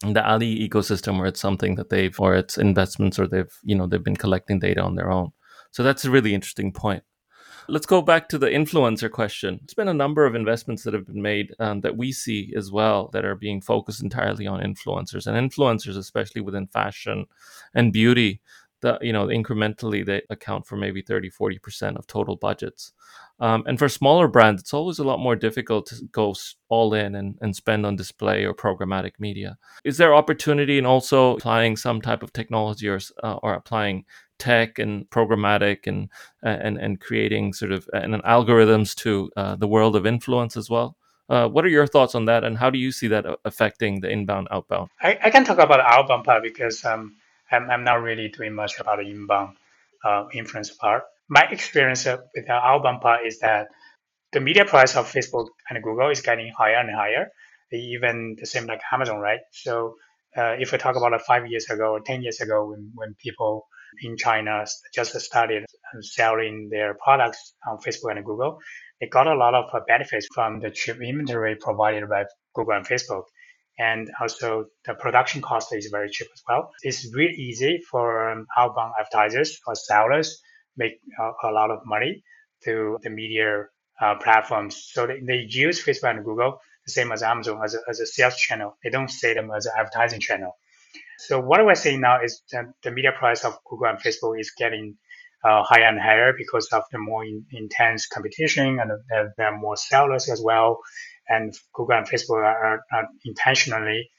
the 0.03 0.27
Ali 0.27 0.69
ecosystem 0.69 1.19
or 1.19 1.27
it's 1.27 1.41
something 1.41 1.77
that 1.77 1.89
they've, 1.89 2.19
or 2.19 2.35
it's 2.35 2.59
investments 2.59 3.19
or 3.19 3.27
they've, 3.27 3.55
you 3.63 3.75
know, 3.75 3.87
they've 3.87 4.05
been 4.05 4.17
collecting 4.17 4.59
data 4.59 4.83
on 4.83 4.97
their 4.97 5.11
own. 5.11 5.31
So 5.71 5.83
that's 5.83 6.05
a 6.05 6.11
really 6.11 6.35
interesting 6.35 6.73
point. 6.73 7.05
Let's 7.69 7.87
go 7.87 8.03
back 8.03 8.29
to 8.31 8.39
the 8.39 8.49
influencer 8.49 9.11
question. 9.11 9.61
There's 9.61 9.75
been 9.75 9.89
a 9.89 9.95
number 9.95 10.27
of 10.27 10.35
investments 10.35 10.83
that 10.85 10.95
have 10.95 11.07
been 11.07 11.23
made 11.23 11.55
um, 11.59 11.81
that 11.83 11.97
we 11.97 12.13
see 12.13 12.53
as 12.57 12.73
well 12.73 13.09
that 13.13 13.25
are 13.25 13.35
being 13.35 13.61
focused 13.61 14.03
entirely 14.03 14.47
on 14.47 14.61
influencers 14.61 15.27
and 15.27 15.51
influencers, 15.51 15.97
especially 15.97 16.41
within 16.41 16.67
fashion 16.67 17.27
and 17.75 17.93
beauty. 17.93 18.41
That 18.83 19.05
you 19.05 19.13
know, 19.13 19.27
incrementally 19.27 20.07
they 20.07 20.23
account 20.31 20.67
for 20.67 20.77
maybe 20.77 21.03
30, 21.03 21.31
40% 21.31 21.97
of 21.97 22.07
total 22.07 22.37
budgets. 22.37 22.93
Um, 23.41 23.65
and 23.67 23.79
for 23.79 23.89
smaller 23.89 24.29
brands, 24.29 24.61
it's 24.61 24.75
always 24.75 24.99
a 24.99 25.05
lot 25.05 25.19
more 25.19 25.35
difficult 25.35 25.87
to 25.87 26.05
go 26.13 26.35
all 26.69 26.93
in 26.93 27.15
and, 27.15 27.39
and 27.41 27.57
spend 27.57 27.87
on 27.87 27.97
display 27.97 28.45
or 28.45 28.55
programmatic 28.55 29.13
media. 29.19 29.57
Is 29.83 29.97
there 29.97 30.15
opportunity 30.15 30.77
in 30.79 30.85
also 30.85 31.37
applying 31.37 31.77
some 31.77 32.03
type 32.03 32.23
of 32.23 32.33
technology 32.33 32.89
or, 32.89 33.01
uh, 33.23 33.37
or 33.43 33.55
applying 33.55 34.05
tech 34.39 34.79
and 34.79 35.09
programmatic 35.11 35.87
and 35.87 36.09
and 36.43 36.79
and 36.79 36.99
creating 37.01 37.53
sort 37.53 37.73
of 37.73 37.89
and 37.93 38.15
algorithms 38.25 38.95
to 38.97 39.31
uh, 39.37 39.55
the 39.55 39.69
world 39.69 39.95
of 39.95 40.07
influence 40.07 40.57
as 40.57 40.69
well. 40.69 40.97
Uh, 41.29 41.47
what 41.47 41.65
are 41.65 41.69
your 41.69 41.87
thoughts 41.87 42.17
on 42.17 42.25
that, 42.25 42.43
and 42.43 42.59
how 42.59 42.71
do 42.71 42.79
you 42.79 42.91
see 42.91 43.07
that 43.07 43.25
affecting 43.45 44.01
the 44.01 44.11
inbound 44.11 44.49
outbound? 44.51 44.89
I, 45.01 45.17
I 45.23 45.31
can 45.31 45.45
talk 45.45 45.59
about 45.59 45.77
the 45.77 45.87
outbound 45.87 46.25
part 46.25 46.43
because 46.43 46.85
um, 46.85 47.17
I'm, 47.53 47.71
I'm 47.71 47.85
not 47.85 48.03
really 48.03 48.29
doing 48.29 48.53
much 48.53 48.81
about 48.81 48.99
the 48.99 49.09
inbound 49.09 49.57
uh, 50.05 50.25
influence 50.33 50.71
part. 50.71 51.05
My 51.31 51.45
experience 51.51 52.07
with 52.07 52.47
the 52.47 52.53
outbound 52.53 53.01
part 53.03 53.25
is 53.25 53.39
that 53.39 53.69
the 54.33 54.41
media 54.41 54.65
price 54.65 54.97
of 54.97 55.11
Facebook 55.11 55.47
and 55.69 55.83
Google 55.83 56.11
is 56.11 56.23
getting 56.23 56.53
higher 56.59 56.77
and 56.77 56.91
higher. 56.91 57.29
Even 57.73 58.37
the 58.37 58.47
same 58.47 58.67
like 58.67 58.81
Amazon, 58.93 59.19
right? 59.21 59.39
So 59.53 59.95
uh, 60.37 60.57
if 60.59 60.73
we 60.73 60.79
talk 60.79 60.97
about 60.97 61.13
like 61.13 61.21
five 61.21 61.47
years 61.47 61.71
ago 61.71 61.93
or 61.93 62.01
ten 62.01 62.23
years 62.23 62.41
ago, 62.41 62.69
when 62.69 62.91
when 62.97 63.15
people 63.15 63.69
in 64.03 64.17
China 64.17 64.65
just 64.93 65.19
started 65.21 65.65
selling 66.01 66.69
their 66.69 66.95
products 66.95 67.55
on 67.69 67.79
Facebook 67.79 68.11
and 68.17 68.25
Google, 68.25 68.59
they 69.01 69.07
got 69.07 69.29
a 69.29 69.37
lot 69.37 69.55
of 69.55 69.71
benefits 69.87 70.27
from 70.35 70.59
the 70.59 70.71
cheap 70.73 70.97
inventory 71.01 71.55
provided 71.55 72.09
by 72.09 72.25
Google 72.57 72.75
and 72.75 72.87
Facebook. 72.87 73.25
And 73.79 74.11
also 74.21 74.67
the 74.85 74.95
production 74.95 75.43
cost 75.43 75.73
is 75.73 75.89
very 75.93 76.11
cheap 76.11 76.29
as 76.35 76.43
well. 76.49 76.71
It's 76.83 77.09
really 77.15 77.35
easy 77.35 77.81
for 77.89 78.31
um, 78.31 78.47
outbound 78.59 78.95
advertisers 78.99 79.61
or 79.65 79.77
sellers 79.77 80.43
make 80.83 80.95
a, 81.23 81.49
a, 81.49 81.51
lot 81.59 81.71
of 81.71 81.81
money 81.95 82.13
through 82.63 82.99
the 83.05 83.11
media 83.11 83.67
uh, 84.01 84.15
platforms. 84.25 84.73
So 84.93 85.07
they, 85.07 85.21
they 85.31 85.41
use 85.49 85.85
Facebook 85.85 86.11
and 86.15 86.25
Google 86.25 86.53
the 86.87 86.93
same 86.93 87.13
as 87.13 87.23
Amazon 87.23 87.61
as 87.65 87.75
a, 87.75 87.81
as 87.89 88.01
a 88.01 88.07
sales 88.07 88.37
channel. 88.37 88.77
They 88.83 88.91
don't 88.91 89.11
see 89.11 89.33
them 89.35 89.51
as 89.57 89.67
an 89.67 89.73
advertising 89.79 90.21
channel. 90.21 90.53
So 91.27 91.39
what 91.39 91.65
we're 91.65 91.75
seeing 91.75 92.01
now 92.01 92.23
is 92.23 92.43
that 92.53 92.67
the 92.83 92.91
media 92.91 93.13
price 93.13 93.45
of 93.45 93.59
Google 93.69 93.89
and 93.89 93.99
Facebook 93.99 94.41
is 94.41 94.53
getting 94.57 94.97
uh, 95.45 95.63
higher 95.63 95.85
and 95.85 96.01
higher 96.01 96.33
because 96.37 96.69
of 96.73 96.83
the 96.93 96.99
more 96.99 97.25
in, 97.25 97.45
intense 97.53 98.07
competition 98.07 98.79
and 98.81 98.91
there, 99.09 99.33
there, 99.37 99.49
are 99.49 99.59
more 99.59 99.77
sellers 99.77 100.29
as 100.29 100.41
well. 100.43 100.79
And 101.29 101.55
Google 101.75 101.99
and 101.99 102.09
Facebook 102.09 102.43
are, 102.43 102.81
are 102.93 103.09
intentionally 103.25 104.11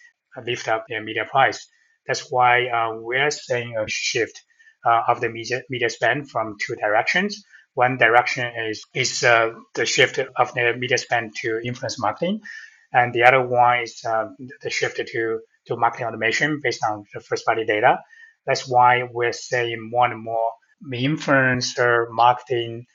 lift 0.46 0.68
up 0.68 0.86
their 0.88 1.04
media 1.04 1.26
price. 1.30 1.68
That's 2.08 2.32
why 2.32 2.68
uh, 2.68 2.94
we're 2.96 3.32
seeing 3.32 3.76
a 3.78 3.86
shift 3.88 4.42
uh, 4.86 5.02
of 5.08 5.22
the 5.22 5.30
media, 5.30 5.62
media 5.70 5.90
spend 5.90 6.30
from 6.30 6.58
two 6.66 6.76
directions. 6.76 7.44
One 7.74 7.98
direction 7.98 8.52
is 8.70 8.86
is 8.94 9.24
uh, 9.24 9.52
the 9.76 9.86
shift 9.86 10.20
of 10.20 10.54
the 10.54 10.74
media 10.78 10.98
spend 10.98 11.36
to 11.42 11.60
influence 11.64 12.00
marketing, 12.00 12.42
and 12.92 13.14
the 13.14 13.24
other 13.24 13.48
one 13.48 13.82
is 13.84 14.04
uh, 14.06 14.30
the 14.62 14.70
shift 14.70 14.98
to 14.98 15.40
to 15.68 15.78
marketing 15.78 16.08
automation 16.08 16.60
based 16.62 16.84
on 16.84 17.06
the 17.14 17.22
first 17.22 17.46
party 17.46 17.66
data. 17.66 18.00
That's 18.46 18.68
why 18.68 19.04
we're 19.10 19.34
seeing 19.34 19.90
more 19.90 20.08
and 20.08 20.22
more 20.22 20.52
influencer 20.92 22.10
marketing 22.10 22.88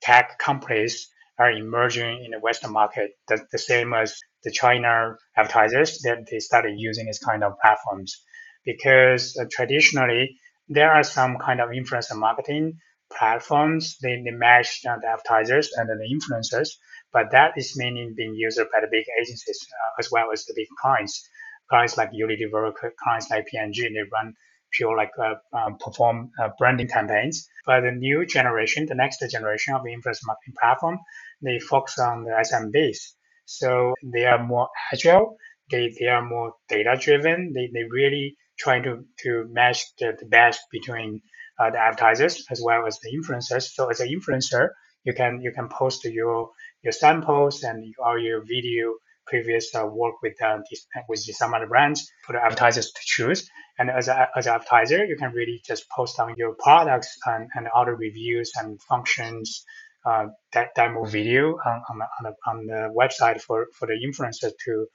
tech 0.00 0.38
companies 0.38 1.08
are 1.38 1.50
emerging 1.50 2.24
in 2.24 2.30
the 2.30 2.38
Western 2.38 2.72
market. 2.72 3.12
The, 3.28 3.44
the 3.50 3.58
same 3.58 3.92
as 3.92 4.18
the 4.44 4.50
China 4.50 5.16
advertisers 5.36 5.98
that 6.04 6.26
they 6.30 6.38
started 6.38 6.74
using 6.76 7.06
this 7.06 7.18
kind 7.18 7.42
of 7.42 7.54
platforms 7.60 8.22
because 8.64 9.36
uh, 9.36 9.44
traditionally 9.50 10.38
there 10.68 10.92
are 10.92 11.02
some 11.02 11.38
kind 11.38 11.60
of 11.60 11.70
influencer 11.70 12.16
marketing 12.16 12.78
platforms. 13.12 13.96
They, 14.02 14.22
they 14.24 14.30
match 14.30 14.80
the 14.82 14.90
advertisers 14.90 15.70
and 15.76 15.88
the 15.88 16.04
influencers, 16.04 16.70
but 17.12 17.30
that 17.32 17.52
is 17.56 17.74
mainly 17.76 18.12
being 18.16 18.34
used 18.34 18.58
by 18.58 18.80
the 18.80 18.88
big 18.90 19.04
agencies 19.20 19.66
uh, 19.72 20.00
as 20.00 20.08
well 20.10 20.32
as 20.32 20.44
the 20.44 20.54
big 20.56 20.68
clients. 20.80 21.28
Clients 21.70 21.96
like 21.96 22.10
Unilever, 22.12 22.72
clients 23.02 23.30
like 23.30 23.46
P&G, 23.46 23.82
they 23.82 24.08
run 24.12 24.34
pure 24.72 24.96
like 24.96 25.12
uh, 25.18 25.34
um, 25.56 25.78
perform 25.78 26.30
uh, 26.42 26.48
branding 26.58 26.88
campaigns. 26.88 27.48
But 27.66 27.82
the 27.82 27.92
new 27.92 28.26
generation, 28.26 28.86
the 28.86 28.94
next 28.94 29.24
generation 29.30 29.74
of 29.74 29.82
influencer 29.82 30.26
marketing 30.26 30.54
platform, 30.60 30.98
they 31.42 31.58
focus 31.58 31.98
on 31.98 32.24
the 32.24 32.32
SMBs. 32.32 32.98
So 33.46 33.94
they 34.02 34.24
are 34.24 34.44
more 34.44 34.68
agile. 34.92 35.36
They, 35.70 35.94
they 35.98 36.06
are 36.06 36.24
more 36.24 36.54
data 36.68 36.96
driven. 37.00 37.52
They, 37.54 37.70
they 37.72 37.84
really 37.90 38.36
trying 38.58 38.82
to, 38.84 39.04
to 39.22 39.46
match 39.50 39.84
the, 39.98 40.16
the 40.18 40.26
best 40.26 40.60
between 40.70 41.20
uh, 41.58 41.70
the 41.70 41.78
advertisers 41.78 42.44
as 42.50 42.60
well 42.62 42.86
as 42.86 42.98
the 43.00 43.10
influencers. 43.16 43.64
So 43.72 43.88
as 43.90 44.00
an 44.00 44.08
influencer, 44.08 44.70
you 45.04 45.12
can 45.12 45.40
you 45.42 45.52
can 45.52 45.68
post 45.68 46.04
your 46.04 46.50
your 46.82 46.92
samples 46.92 47.62
and 47.62 47.94
or 47.98 48.18
your 48.18 48.42
video 48.42 48.94
previous 49.26 49.74
uh, 49.74 49.86
work 49.86 50.16
with 50.22 50.40
uh, 50.42 50.58
this, 50.70 50.86
with 51.08 51.20
some 51.20 51.54
other 51.54 51.66
brands 51.66 52.10
for 52.26 52.34
the 52.34 52.42
advertisers 52.42 52.92
to 52.92 53.00
choose. 53.04 53.48
And 53.78 53.90
as, 53.90 54.08
a, 54.08 54.28
as 54.36 54.46
an 54.46 54.54
advertiser, 54.54 55.04
you 55.04 55.16
can 55.16 55.32
really 55.32 55.60
just 55.66 55.88
post 55.88 56.20
on 56.20 56.34
your 56.36 56.54
products 56.54 57.16
and, 57.26 57.48
and 57.54 57.68
other 57.74 57.96
reviews 57.96 58.52
and 58.56 58.80
functions, 58.82 59.64
uh, 60.06 60.26
that 60.52 60.74
demo 60.74 61.04
video 61.04 61.56
on, 61.64 61.82
on, 61.90 61.98
the, 62.22 62.34
on 62.46 62.66
the 62.66 62.94
website 62.94 63.40
for, 63.40 63.68
for 63.78 63.88
the 63.88 63.94
influencers 63.94 64.52
to 64.64 64.86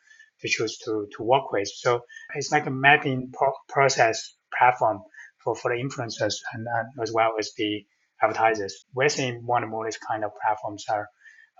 to 0.41 0.47
choose 0.47 0.77
to, 0.79 1.07
to 1.15 1.23
work 1.23 1.51
with. 1.51 1.67
So 1.67 2.01
it's 2.35 2.51
like 2.51 2.65
a 2.65 2.71
mapping 2.71 3.31
pro- 3.33 3.53
process 3.67 4.35
platform 4.57 5.01
for, 5.43 5.55
for 5.55 5.71
the 5.75 5.81
influencers 5.81 6.35
and, 6.53 6.65
and, 6.67 6.87
as 7.01 7.11
well 7.11 7.33
as 7.39 7.51
the 7.57 7.85
advertisers. 8.21 8.85
We're 8.93 9.09
seeing 9.09 9.43
more 9.43 9.57
and 9.57 9.69
more 9.69 9.85
these 9.85 9.97
kind 9.97 10.23
of 10.23 10.31
platforms 10.41 10.85
are, 10.89 11.07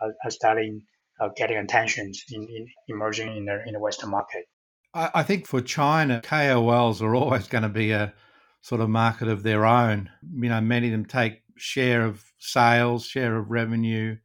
are, 0.02 0.14
are 0.24 0.32
starting 0.32 0.84
uh, 1.20 1.30
getting 1.36 1.58
attention 1.58 2.12
in, 2.32 2.44
in 2.44 2.68
emerging 2.88 3.36
in 3.36 3.46
the 3.46 3.62
in 3.66 3.74
the 3.74 3.80
Western 3.80 4.10
market. 4.10 4.46
I, 4.94 5.10
I 5.16 5.24
think 5.24 5.48
for 5.48 5.62
China, 5.62 6.22
KOLs 6.24 7.02
are 7.02 7.16
always 7.16 7.48
going 7.48 7.64
to 7.64 7.70
be 7.70 7.92
a 7.92 8.14
sort 8.62 8.82
of 8.82 8.90
market 8.90 9.28
of 9.28 9.44
their 9.44 9.66
own. 9.66 10.10
You 10.34 10.50
know, 10.50 10.62
many 10.62 10.88
of 10.88 10.92
them 10.92 11.06
take 11.06 11.42
share 11.58 12.04
of 12.04 12.24
sales, 12.40 13.06
share 13.06 13.36
of 13.36 13.50
revenue, 13.50 14.18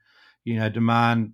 you 0.45 0.57
know, 0.59 0.69
demand 0.69 1.33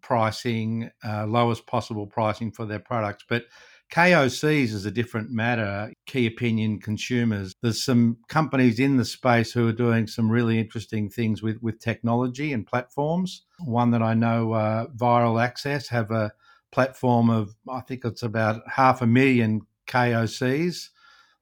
pricing, 0.00 0.90
uh, 1.04 1.26
lowest 1.26 1.66
possible 1.66 2.06
pricing 2.06 2.52
for 2.52 2.64
their 2.64 2.78
products. 2.78 3.24
But 3.28 3.44
KOCs 3.92 4.72
is 4.72 4.86
a 4.86 4.90
different 4.90 5.30
matter, 5.30 5.92
key 6.06 6.26
opinion 6.26 6.80
consumers. 6.80 7.54
There's 7.60 7.84
some 7.84 8.16
companies 8.28 8.80
in 8.80 8.96
the 8.96 9.04
space 9.04 9.52
who 9.52 9.68
are 9.68 9.72
doing 9.72 10.06
some 10.06 10.30
really 10.30 10.58
interesting 10.58 11.10
things 11.10 11.42
with, 11.42 11.60
with 11.60 11.78
technology 11.78 12.52
and 12.54 12.66
platforms. 12.66 13.42
One 13.58 13.90
that 13.90 14.02
I 14.02 14.14
know, 14.14 14.52
uh, 14.52 14.86
Viral 14.96 15.42
Access, 15.42 15.88
have 15.88 16.10
a 16.10 16.32
platform 16.70 17.28
of, 17.28 17.54
I 17.68 17.80
think 17.80 18.06
it's 18.06 18.22
about 18.22 18.62
half 18.66 19.02
a 19.02 19.06
million 19.06 19.66
KOCs 19.86 20.88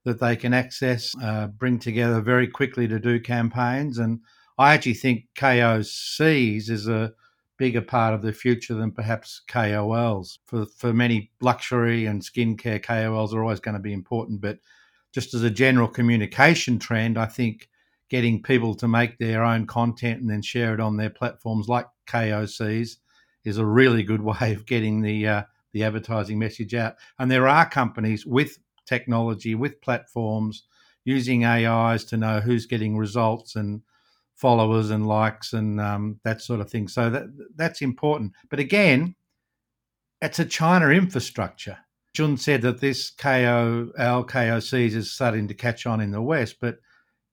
that 0.04 0.18
they 0.18 0.35
can 0.35 0.52
access, 0.52 1.14
uh, 1.22 1.46
bring 1.46 1.78
together 1.78 2.20
very 2.20 2.48
quickly 2.48 2.88
to 2.88 2.98
do 2.98 3.20
campaigns. 3.20 3.98
And 3.98 4.20
I 4.60 4.74
actually 4.74 4.92
think 4.92 5.24
KOCs 5.36 6.68
is 6.68 6.86
a 6.86 7.14
bigger 7.56 7.80
part 7.80 8.12
of 8.12 8.20
the 8.20 8.34
future 8.34 8.74
than 8.74 8.92
perhaps 8.92 9.40
KOLs. 9.48 10.36
For 10.44 10.66
for 10.66 10.92
many 10.92 11.30
luxury 11.40 12.04
and 12.04 12.20
skincare, 12.20 12.84
KOLs 12.84 13.32
are 13.32 13.42
always 13.42 13.60
going 13.60 13.76
to 13.76 13.80
be 13.80 13.94
important, 13.94 14.42
but 14.42 14.58
just 15.14 15.32
as 15.32 15.42
a 15.44 15.48
general 15.48 15.88
communication 15.88 16.78
trend, 16.78 17.16
I 17.16 17.24
think 17.24 17.70
getting 18.10 18.42
people 18.42 18.74
to 18.74 18.86
make 18.86 19.16
their 19.16 19.42
own 19.44 19.66
content 19.66 20.20
and 20.20 20.28
then 20.28 20.42
share 20.42 20.74
it 20.74 20.80
on 20.80 20.98
their 20.98 21.08
platforms 21.08 21.66
like 21.66 21.86
KOCs 22.06 22.96
is 23.46 23.56
a 23.56 23.64
really 23.64 24.02
good 24.02 24.20
way 24.30 24.52
of 24.52 24.66
getting 24.66 25.00
the 25.00 25.26
uh, 25.26 25.42
the 25.72 25.84
advertising 25.84 26.38
message 26.38 26.74
out. 26.74 26.96
And 27.18 27.30
there 27.30 27.48
are 27.48 27.66
companies 27.66 28.26
with 28.26 28.58
technology, 28.84 29.54
with 29.54 29.80
platforms, 29.80 30.64
using 31.06 31.46
AIs 31.46 32.04
to 32.04 32.18
know 32.18 32.40
who's 32.40 32.66
getting 32.66 32.98
results 32.98 33.56
and 33.56 33.80
followers 34.40 34.90
and 34.90 35.07
likes 35.07 35.53
and 35.53 35.81
um, 35.81 36.18
that 36.24 36.40
sort 36.40 36.61
of 36.61 36.70
thing. 36.70 36.88
So 36.88 37.11
that 37.11 37.24
that's 37.57 37.83
important. 37.83 38.33
But 38.48 38.59
again, 38.59 39.14
it's 40.22 40.38
a 40.38 40.44
China 40.44 40.88
infrastructure. 40.88 41.79
Jun 42.14 42.37
said 42.37 42.62
that 42.62 42.81
this 42.81 43.11
KOL 43.11 44.24
KOCs 44.24 44.94
is 44.94 45.12
starting 45.12 45.46
to 45.48 45.55
catch 45.55 45.87
on 45.87 46.00
in 46.00 46.11
the 46.11 46.22
West, 46.22 46.57
but 46.61 46.79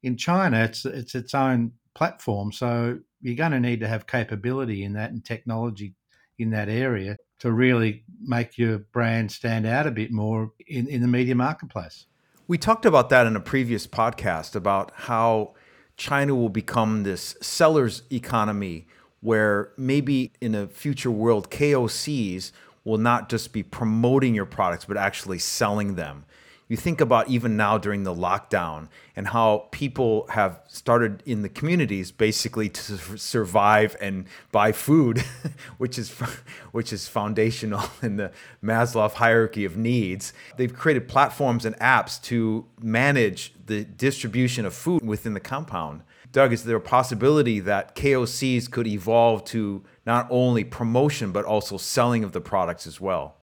in 0.04 0.18
China, 0.18 0.64
it's 0.64 0.86
it's 0.86 1.16
its 1.16 1.34
own 1.34 1.72
platform. 1.96 2.52
So 2.52 3.00
you're 3.22 3.36
going 3.36 3.54
to 3.54 3.60
need 3.60 3.80
to 3.80 3.88
have 3.88 4.06
capability 4.06 4.84
in 4.84 4.94
that 4.94 5.12
and 5.12 5.24
technology 5.24 5.96
in 6.38 6.52
that 6.52 6.70
area 6.70 7.18
to 7.40 7.52
really 7.52 8.04
make 8.22 8.58
your 8.58 8.80
brand 8.80 9.32
stand 9.32 9.66
out 9.66 9.88
a 9.88 9.92
bit 9.92 10.12
more 10.12 10.52
in, 10.68 10.88
in 10.88 11.02
the 11.02 11.08
media 11.08 11.36
marketplace. 11.36 12.06
We 12.48 12.58
talked 12.58 12.86
about 12.86 13.10
that 13.10 13.26
in 13.26 13.36
a 13.36 13.42
previous 13.42 13.88
podcast 13.88 14.56
about 14.56 14.92
how 14.94 15.56
China 15.98 16.36
will 16.36 16.50
become 16.50 17.04
this 17.04 17.36
seller's 17.42 18.04
economy 18.12 18.88
where 19.20 19.72
maybe 19.78 20.32
in 20.40 20.54
a 20.54 20.68
future 20.68 21.12
world, 21.12 21.50
KOCs 21.50 22.52
will 22.84 23.00
not 23.00 23.30
just 23.30 23.52
be 23.52 23.64
promoting 23.64 24.34
your 24.34 24.46
products, 24.46 24.86
but 24.86 24.96
actually 24.96 25.40
selling 25.40 25.96
them 25.96 26.24
you 26.68 26.76
think 26.76 27.00
about 27.00 27.30
even 27.30 27.56
now 27.56 27.78
during 27.78 28.04
the 28.04 28.14
lockdown 28.14 28.90
and 29.16 29.28
how 29.28 29.68
people 29.72 30.28
have 30.30 30.60
started 30.68 31.24
in 31.26 31.42
the 31.42 31.50
communities 31.50 32.12
basically 32.12 32.68
to 32.68 32.98
survive 33.18 33.96
and 34.02 34.26
buy 34.52 34.74
food, 34.74 35.24
which 35.78 35.98
is 35.98 36.10
which 36.72 36.92
is 36.92 37.08
foundational 37.08 37.84
in 38.02 38.18
the 38.18 38.32
Maslow 38.64 39.12
hierarchy 39.12 39.64
of 39.64 39.78
needs. 39.78 40.34
They've 40.58 40.74
created 40.74 41.08
platforms 41.08 41.64
and 41.64 41.76
apps 41.78 42.22
to 42.24 42.66
manage 42.82 43.54
the 43.66 43.86
distribution 43.86 44.66
of 44.66 44.74
food 44.74 45.06
within 45.06 45.34
the 45.34 45.40
compound. 45.40 46.04
Doug, 46.34 46.52
is 46.52 46.66
there 46.66 46.76
a 46.76 46.82
possibility 46.82 47.62
that 47.62 47.96
KOCs 47.96 48.70
could 48.70 48.86
evolve 48.86 49.46
to 49.46 49.84
not 50.06 50.28
only 50.30 50.66
promotion 50.66 51.32
but 51.32 51.46
also 51.46 51.78
selling 51.78 52.26
of 52.26 52.34
the 52.34 52.42
products 52.42 52.86
as 52.86 53.00
well? 53.00 53.37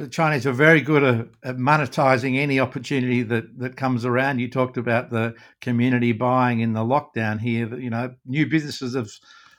The 0.00 0.08
Chinese 0.08 0.46
are 0.46 0.52
very 0.52 0.80
good 0.80 1.02
at, 1.02 1.26
at, 1.42 1.56
monetizing 1.58 2.38
any 2.38 2.58
opportunity 2.58 3.22
that, 3.24 3.58
that 3.58 3.76
comes 3.76 4.06
around. 4.06 4.38
You 4.38 4.48
talked 4.48 4.78
about 4.78 5.10
the 5.10 5.34
community 5.60 6.12
buying 6.12 6.60
in 6.60 6.72
the 6.72 6.80
lockdown 6.80 7.38
here. 7.38 7.78
You 7.78 7.90
know, 7.90 8.14
new 8.24 8.46
businesses 8.46 8.94
have 8.94 9.10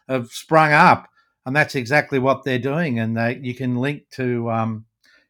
have 0.09 0.31
sprung 0.31 0.71
up, 0.71 1.07
and 1.45 1.55
that's 1.55 1.75
exactly 1.75 2.17
what 2.17 2.43
they're 2.43 2.57
doing. 2.57 2.97
And 2.97 3.15
they, 3.15 3.39
you 3.43 3.53
can 3.53 3.75
link 3.75 4.09
to, 4.13 4.49
um, 4.49 4.85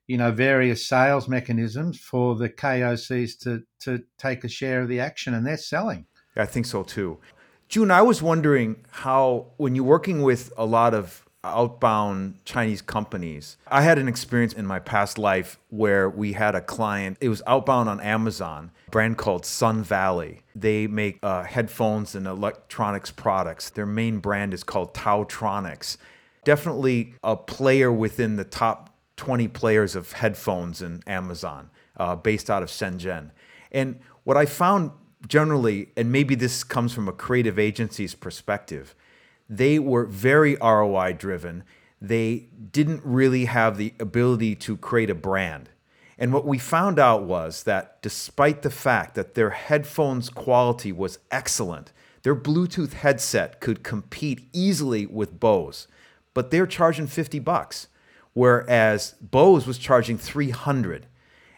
you 0.08 0.17
know, 0.17 0.32
various 0.32 0.88
sales 0.88 1.28
mechanisms 1.28 2.00
for 2.00 2.38
the 2.38 2.47
KOCs 2.47 3.38
to 3.39 3.63
to 3.82 4.04
take 4.17 4.45
a 4.45 4.47
share 4.47 4.82
of 4.82 4.88
the 4.88 5.02
action, 5.02 5.34
and 5.34 5.45
they're 5.45 5.58
selling. 5.58 6.06
I 6.38 6.45
think 6.45 6.65
so 6.65 6.84
too. 6.84 7.19
Jun, 7.67 7.91
I 7.91 8.02
was 8.02 8.21
wondering 8.21 8.86
how 8.91 9.52
when 9.58 9.76
you're 9.76 9.84
working 9.84 10.21
with 10.21 10.54
a 10.56 10.65
lot 10.65 10.93
of 10.93 11.26
outbound 11.43 12.43
Chinese 12.45 12.82
companies. 12.82 13.58
I 13.67 13.82
had 13.82 13.97
an 13.97 14.08
experience 14.08 14.54
in 14.54 14.65
my 14.65 14.80
past 14.80 15.17
life 15.17 15.60
where 15.69 16.10
we 16.10 16.34
had 16.34 16.56
a 16.56 16.62
client, 16.62 17.17
it 17.19 17.30
was 17.30 17.41
outbound 17.47 17.89
on 17.89 17.99
Amazon, 17.99 18.71
brand 18.91 19.17
called 19.17 19.45
Sun 19.45 19.84
Valley. 19.84 20.41
They 20.56 20.88
make 20.88 21.19
uh, 21.23 21.43
headphones 21.43 22.13
and 22.15 22.27
electronics 22.27 23.12
products. 23.12 23.69
Their 23.69 23.86
main 23.86 24.19
brand 24.19 24.54
is 24.54 24.63
called 24.63 24.93
TaoTronics. 24.93 25.97
Definitely 26.43 27.15
a 27.23 27.36
player 27.36 27.91
within 27.91 28.36
the 28.36 28.43
top 28.43 28.95
20 29.17 29.47
players 29.49 29.95
of 29.95 30.13
headphones 30.13 30.82
in 30.82 31.04
Amazon, 31.06 31.69
uh, 31.97 32.15
based 32.15 32.49
out 32.49 32.63
of 32.63 32.69
Shenzhen. 32.69 33.32
And 33.71 33.99
what 34.23 34.38
I 34.38 34.45
found 34.45 34.91
generally, 35.27 35.89
and 35.95 36.12
maybe 36.12 36.36
this 36.36 36.63
comes 36.63 36.93
from 36.93 37.08
a 37.08 37.12
creative 37.12 37.60
agency's 37.60 38.15
perspective, 38.15 38.95
they 39.51 39.77
were 39.77 40.05
very 40.05 40.55
ROI 40.55 41.13
driven. 41.13 41.65
They 42.01 42.47
didn't 42.71 43.01
really 43.03 43.45
have 43.45 43.77
the 43.77 43.93
ability 43.99 44.55
to 44.55 44.77
create 44.77 45.09
a 45.09 45.15
brand. 45.15 45.69
And 46.17 46.31
what 46.31 46.45
we 46.45 46.57
found 46.57 46.97
out 46.97 47.23
was 47.23 47.63
that 47.63 48.01
despite 48.01 48.61
the 48.61 48.69
fact 48.69 49.13
that 49.15 49.33
their 49.33 49.49
headphones 49.49 50.29
quality 50.29 50.93
was 50.93 51.19
excellent, 51.31 51.91
their 52.23 52.35
Bluetooth 52.35 52.93
headset 52.93 53.59
could 53.59 53.83
compete 53.83 54.47
easily 54.53 55.05
with 55.05 55.39
Bose, 55.39 55.87
but 56.33 56.49
they're 56.49 56.67
charging 56.67 57.07
50 57.07 57.39
bucks, 57.39 57.87
whereas 58.33 59.15
Bose 59.19 59.67
was 59.67 59.77
charging 59.77 60.17
300. 60.17 61.07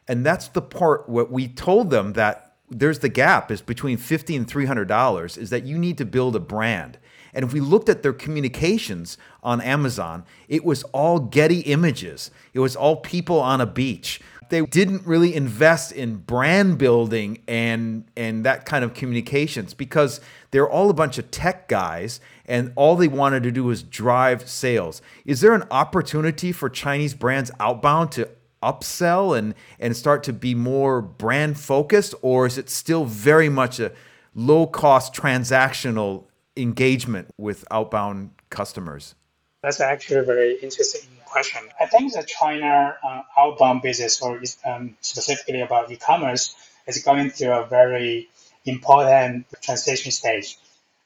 And 0.07 0.25
that's 0.25 0.47
the 0.47 0.61
part 0.61 1.07
what 1.07 1.31
we 1.31 1.47
told 1.47 1.91
them 1.91 2.13
that 2.13 2.52
there's 2.69 2.99
the 2.99 3.09
gap 3.09 3.51
is 3.51 3.61
between 3.61 3.97
50 3.97 4.35
and 4.35 4.47
300 4.47 4.87
dollars 4.87 5.37
is 5.37 5.49
that 5.49 5.65
you 5.65 5.77
need 5.77 5.97
to 5.97 6.05
build 6.05 6.35
a 6.35 6.39
brand. 6.39 6.97
And 7.35 7.43
if 7.43 7.51
we 7.51 7.59
looked 7.59 7.89
at 7.89 8.03
their 8.03 8.13
communications 8.13 9.17
on 9.41 9.59
Amazon, 9.59 10.23
it 10.47 10.63
was 10.63 10.83
all 10.85 11.19
Getty 11.19 11.61
images. 11.61 12.29
It 12.53 12.59
was 12.59 12.75
all 12.75 12.97
people 12.97 13.39
on 13.39 13.59
a 13.59 13.65
beach 13.65 14.21
they 14.53 14.61
didn't 14.61 15.05
really 15.07 15.33
invest 15.33 15.91
in 15.91 16.15
brand 16.17 16.77
building 16.77 17.39
and 17.47 18.05
and 18.15 18.45
that 18.45 18.65
kind 18.65 18.83
of 18.83 18.93
communications 18.93 19.73
because 19.73 20.21
they're 20.51 20.69
all 20.69 20.91
a 20.91 20.93
bunch 20.93 21.17
of 21.17 21.31
tech 21.31 21.67
guys 21.67 22.19
and 22.45 22.71
all 22.75 22.95
they 22.95 23.07
wanted 23.07 23.41
to 23.41 23.51
do 23.51 23.63
was 23.63 23.81
drive 23.81 24.47
sales. 24.47 25.01
Is 25.25 25.41
there 25.41 25.53
an 25.53 25.63
opportunity 25.71 26.51
for 26.51 26.69
Chinese 26.69 27.15
brands 27.15 27.49
outbound 27.59 28.11
to 28.11 28.29
upsell 28.63 29.37
and 29.37 29.53
and 29.79 29.95
start 29.95 30.23
to 30.23 30.33
be 30.33 30.55
more 30.55 31.01
brand 31.01 31.59
focused 31.59 32.15
or 32.21 32.45
is 32.45 32.57
it 32.57 32.69
still 32.69 33.05
very 33.05 33.49
much 33.49 33.79
a 33.79 33.91
low 34.35 34.65
cost 34.65 35.13
transactional 35.13 36.25
engagement 36.57 37.29
with 37.37 37.65
outbound 37.71 38.31
customers? 38.49 39.15
That's 39.61 39.79
actually 39.79 40.17
a 40.17 40.23
very 40.23 40.55
interesting 40.61 41.09
question. 41.25 41.61
I 41.79 41.85
think 41.85 42.13
the 42.13 42.23
China 42.23 42.95
uh, 43.03 43.21
outbound 43.37 43.81
business, 43.81 44.21
or 44.21 44.41
um, 44.65 44.97
specifically 45.01 45.61
about 45.61 45.91
e-commerce, 45.91 46.55
is 46.85 47.03
going 47.03 47.29
through 47.31 47.53
a 47.53 47.65
very 47.65 48.29
important 48.65 49.45
transition 49.61 50.11
stage. 50.11 50.57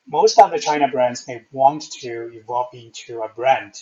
Most 0.08 0.39
of 0.39 0.52
the 0.52 0.60
China 0.60 0.88
brands 0.88 1.26
they 1.26 1.43
want 1.52 1.84
to 2.02 2.32
evolve 2.34 2.74
into 2.74 3.22
a 3.22 3.30
brand, 3.30 3.74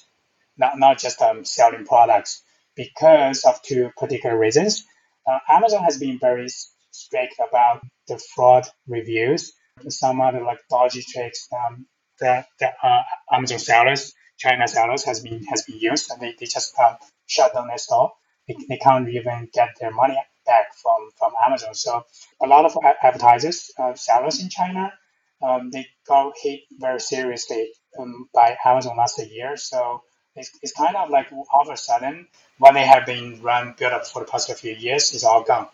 not 0.57 0.77
not 0.77 0.99
just 0.99 1.21
um, 1.21 1.45
selling 1.45 1.85
products, 1.85 2.43
because 2.75 3.43
of 3.43 3.61
two 3.61 3.91
particular 3.97 4.37
reasons. 4.37 4.85
Uh, 5.27 5.39
Amazon 5.49 5.83
has 5.83 5.97
been 5.97 6.19
very 6.19 6.47
strict 6.91 7.35
about 7.39 7.81
the 8.07 8.19
fraud 8.35 8.65
reviews. 8.87 9.53
Some 9.89 10.21
other 10.21 10.41
like 10.41 10.59
dodgy 10.69 11.01
tricks 11.01 11.47
um, 11.51 11.85
that, 12.19 12.47
that 12.59 12.75
uh, 12.81 13.01
Amazon 13.31 13.59
sellers 13.59 14.13
China 14.37 14.67
sellers 14.67 15.03
has 15.05 15.21
been 15.21 15.43
has 15.45 15.63
been 15.63 15.79
used, 15.79 16.11
and 16.11 16.21
they, 16.21 16.35
they 16.39 16.45
just 16.45 16.77
uh, 16.77 16.95
shut 17.25 17.53
down 17.53 17.67
their 17.67 17.77
store. 17.77 18.11
They, 18.47 18.55
they 18.67 18.77
can't 18.77 19.07
even 19.09 19.49
get 19.53 19.69
their 19.79 19.91
money 19.91 20.17
back 20.45 20.73
from, 20.75 21.09
from 21.17 21.31
Amazon. 21.45 21.73
So 21.73 22.05
a 22.41 22.47
lot 22.47 22.65
of 22.65 22.77
advertisers, 23.01 23.71
uh, 23.79 23.95
sellers 23.95 24.41
in 24.41 24.49
China, 24.49 24.93
um, 25.41 25.71
they 25.71 25.87
got 26.07 26.33
hit 26.41 26.61
very 26.71 26.99
seriously 26.99 27.71
um, 27.97 28.29
by 28.33 28.55
Amazon 28.63 28.97
last 28.97 29.19
year. 29.31 29.57
So 29.57 30.03
it's, 30.35 30.51
it's 30.61 30.73
kind 30.73 30.95
of 30.95 31.09
like 31.09 31.31
all 31.31 31.61
of 31.61 31.69
a 31.69 31.77
sudden, 31.77 32.27
what 32.57 32.73
they 32.73 32.85
have 32.85 33.05
been 33.05 33.41
run 33.41 33.75
built 33.77 33.93
up 33.93 34.07
for 34.07 34.21
the 34.23 34.31
past 34.31 34.51
few 34.57 34.73
years 34.73 35.13
is 35.13 35.23
all 35.23 35.43
gone. 35.43 35.67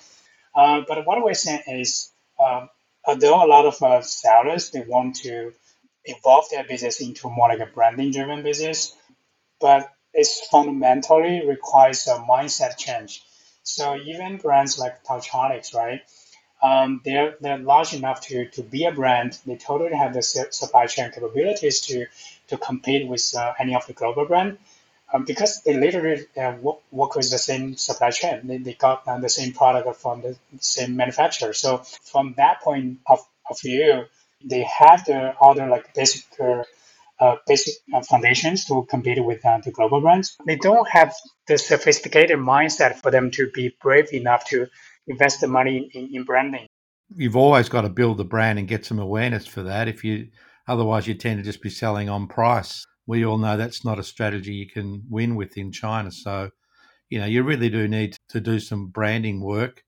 Uh, 0.54 0.82
but 0.88 1.06
what 1.06 1.24
we're 1.24 1.34
saying 1.34 1.63
is, 1.67 2.12
um, 2.43 2.69
although 3.06 3.43
a 3.43 3.47
lot 3.47 3.65
of 3.65 3.82
uh, 3.82 4.02
sellers 4.02 4.71
they 4.71 4.82
want 4.82 5.15
to 5.17 5.54
evolve 6.06 6.45
their 6.50 6.63
business 6.63 7.02
into 7.02 7.30
more 7.30 7.50
like 7.50 7.60
a 7.60 7.71
branding 7.71 8.12
driven 8.12 8.43
business, 8.43 8.95
but 9.60 9.91
it 10.13 10.28
fundamentally 10.52 11.45
requires 11.45 12.08
a 12.08 12.15
mindset 12.30 12.78
change. 12.78 13.24
So 13.63 13.95
even 13.95 14.38
brands 14.38 14.80
like 14.80 15.04
TaoTronics, 15.04 15.74
right? 15.74 16.02
Um, 16.62 17.02
they're 17.04 17.36
they're 17.41 17.58
large 17.58 17.93
enough 17.93 18.21
to, 18.28 18.45
to 18.52 18.62
be 18.62 18.86
a 18.86 18.91
brand. 18.91 19.39
They 19.45 19.56
totally 19.56 19.95
have 19.95 20.13
the 20.13 20.21
supply 20.21 20.86
chain 20.86 21.12
capabilities 21.12 21.82
to 21.82 22.06
to 22.51 22.57
compete 22.57 23.07
with 23.07 23.25
uh, 23.37 23.53
any 23.59 23.75
of 23.75 23.85
the 23.87 23.93
global 23.93 24.25
brand. 24.25 24.57
Um, 25.13 25.25
because 25.25 25.61
they 25.63 25.75
literally 25.75 26.25
uh, 26.37 26.53
work, 26.61 26.79
work, 26.89 27.15
with 27.15 27.29
the 27.29 27.37
same 27.37 27.75
supply 27.75 28.11
chain. 28.11 28.47
They, 28.47 28.59
they 28.59 28.73
got 28.75 29.05
uh, 29.05 29.19
the 29.19 29.27
same 29.27 29.51
product 29.51 29.97
from 29.97 30.21
the 30.21 30.37
same 30.59 30.95
manufacturer. 30.95 31.51
So 31.51 31.79
from 32.11 32.35
that 32.37 32.61
point 32.61 32.99
of, 33.05 33.19
of 33.49 33.59
view, 33.59 34.05
they 34.41 34.63
have 34.63 35.03
the 35.03 35.33
other 35.41 35.67
like 35.67 35.93
basic 35.93 36.23
uh, 37.21 37.35
basic 37.45 37.75
uh, 37.93 38.01
foundations 38.01 38.65
to 38.65 38.83
compete 38.89 39.23
with 39.23 39.45
uh, 39.45 39.59
the 39.63 39.71
global 39.71 40.01
brands. 40.01 40.37
They 40.45 40.55
don't 40.55 40.89
have 40.89 41.13
the 41.45 41.57
sophisticated 41.57 42.39
mindset 42.39 42.95
for 42.95 43.11
them 43.11 43.29
to 43.31 43.51
be 43.51 43.75
brave 43.79 44.11
enough 44.11 44.45
to 44.49 44.67
invest 45.07 45.41
the 45.41 45.47
money 45.47 45.91
in, 45.93 46.15
in 46.15 46.23
branding. 46.23 46.65
You've 47.15 47.35
always 47.35 47.69
got 47.69 47.81
to 47.81 47.89
build 47.89 48.17
the 48.17 48.23
brand 48.23 48.57
and 48.57 48.67
get 48.67 48.85
some 48.85 48.97
awareness 48.97 49.45
for 49.45 49.63
that. 49.63 49.87
If 49.87 50.03
you 50.03 50.29
otherwise, 50.67 51.08
you 51.08 51.13
tend 51.13 51.39
to 51.39 51.43
just 51.43 51.62
be 51.62 51.69
selling 51.69 52.10
on 52.10 52.28
price. 52.28 52.86
We 53.08 53.26
all 53.26 53.38
know 53.38 53.58
that's 53.58 53.84
not 53.84 54.00
a 54.00 54.04
strategy 54.04 54.54
you 54.54 54.69
can 54.69 55.04
win 55.10 55.36
with 55.36 55.58
in 55.58 55.71
China. 55.71 56.12
So, 56.12 56.52
you 57.10 57.19
know, 57.19 57.26
you 57.26 57.43
really 57.43 57.69
do 57.69 57.88
need 57.88 58.17
to 58.30 58.39
do 58.39 58.60
some 58.60 58.88
branding 58.88 59.41
work 59.41 59.84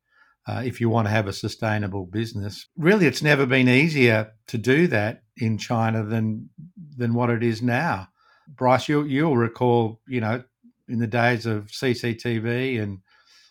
uh, 0.48 0.62
if 0.66 0.82
you 0.82 0.90
want 0.90 1.08
to 1.08 1.12
have 1.12 1.28
a 1.28 1.34
sustainable 1.34 2.06
business. 2.06 2.68
Really, 2.78 3.06
it's 3.06 3.22
never 3.22 3.46
been 3.46 3.70
easier 3.70 4.34
to 4.48 4.58
do 4.58 4.88
that 4.88 5.24
in 5.38 5.58
China 5.58 6.04
than 6.04 6.50
than 6.98 7.14
what 7.14 7.30
it 7.30 7.44
is 7.44 7.62
now. 7.62 8.10
Bryce, 8.48 8.90
you'll, 8.90 9.08
you'll 9.08 9.38
recall, 9.38 10.02
you 10.08 10.22
know, 10.22 10.44
in 10.88 11.00
the 11.00 11.08
days 11.08 11.46
of 11.46 11.68
CCTV 11.68 12.82
and 12.82 13.00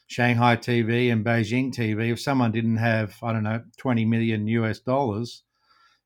Shanghai 0.06 0.56
TV 0.56 1.10
and 1.10 1.24
Beijing 1.24 1.72
TV, 1.72 2.12
if 2.12 2.20
someone 2.20 2.52
didn't 2.52 2.76
have, 2.76 3.16
I 3.22 3.32
don't 3.32 3.42
know, 3.42 3.62
20 3.78 4.04
million 4.04 4.46
US 4.46 4.80
dollars, 4.80 5.42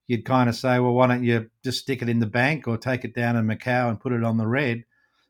you'd 0.06 0.24
kind 0.24 0.48
of 0.48 0.56
say, 0.56 0.78
well, 0.78 0.94
why 0.94 1.06
don't 1.06 1.24
you 1.24 1.50
just 1.64 1.80
stick 1.80 2.02
it 2.02 2.08
in 2.08 2.20
the 2.20 2.26
bank 2.26 2.68
or 2.68 2.76
take 2.76 3.04
it 3.04 3.14
down 3.14 3.36
in 3.36 3.46
Macau 3.46 3.88
and 3.88 4.00
put 4.00 4.12
it 4.12 4.24
on 4.24 4.36
the 4.36 4.46
red? 4.46 4.84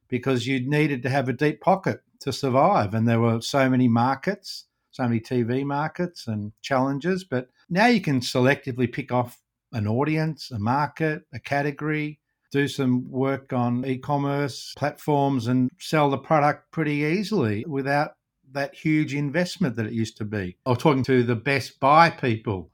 Because 0.09 0.47
you 0.47 0.61
needed 0.61 1.03
to 1.03 1.11
have 1.11 1.29
a 1.29 1.33
deep 1.33 1.61
pocket 1.61 2.01
to 2.21 2.33
survive. 2.33 2.95
And 2.95 3.09
there 3.09 3.21
were 3.21 3.41
so 3.41 3.69
many 3.69 3.89
markets 3.89 4.67
so 4.97 5.03
many 5.03 5.21
TV 5.21 5.63
markets 5.63 6.27
and 6.27 6.53
challenges, 6.63 7.23
but 7.23 7.51
now 7.69 7.87
you 7.87 8.01
can 8.01 8.21
selectively 8.21 8.91
pick 8.91 9.13
off 9.13 9.43
an 9.73 9.87
audience, 9.87 10.51
a 10.51 10.59
market, 10.59 11.23
a 11.35 11.39
category, 11.39 12.19
do 12.51 12.67
some 12.67 13.11
work 13.11 13.53
on 13.53 13.85
e 13.85 13.99
commerce 13.99 14.73
platforms 14.77 15.49
and 15.49 15.71
sell 15.79 16.09
the 16.09 16.17
product 16.17 16.71
pretty 16.71 16.95
easily 16.95 17.65
without 17.69 18.13
that 18.53 18.75
huge 18.75 19.13
investment 19.15 19.77
that 19.77 19.85
it 19.85 19.93
used 19.93 20.17
to 20.17 20.25
be. 20.25 20.57
I 20.65 20.73
talking 20.75 21.03
to 21.05 21.23
the 21.23 21.37
Best 21.37 21.79
Buy 21.79 22.09
people, 22.09 22.71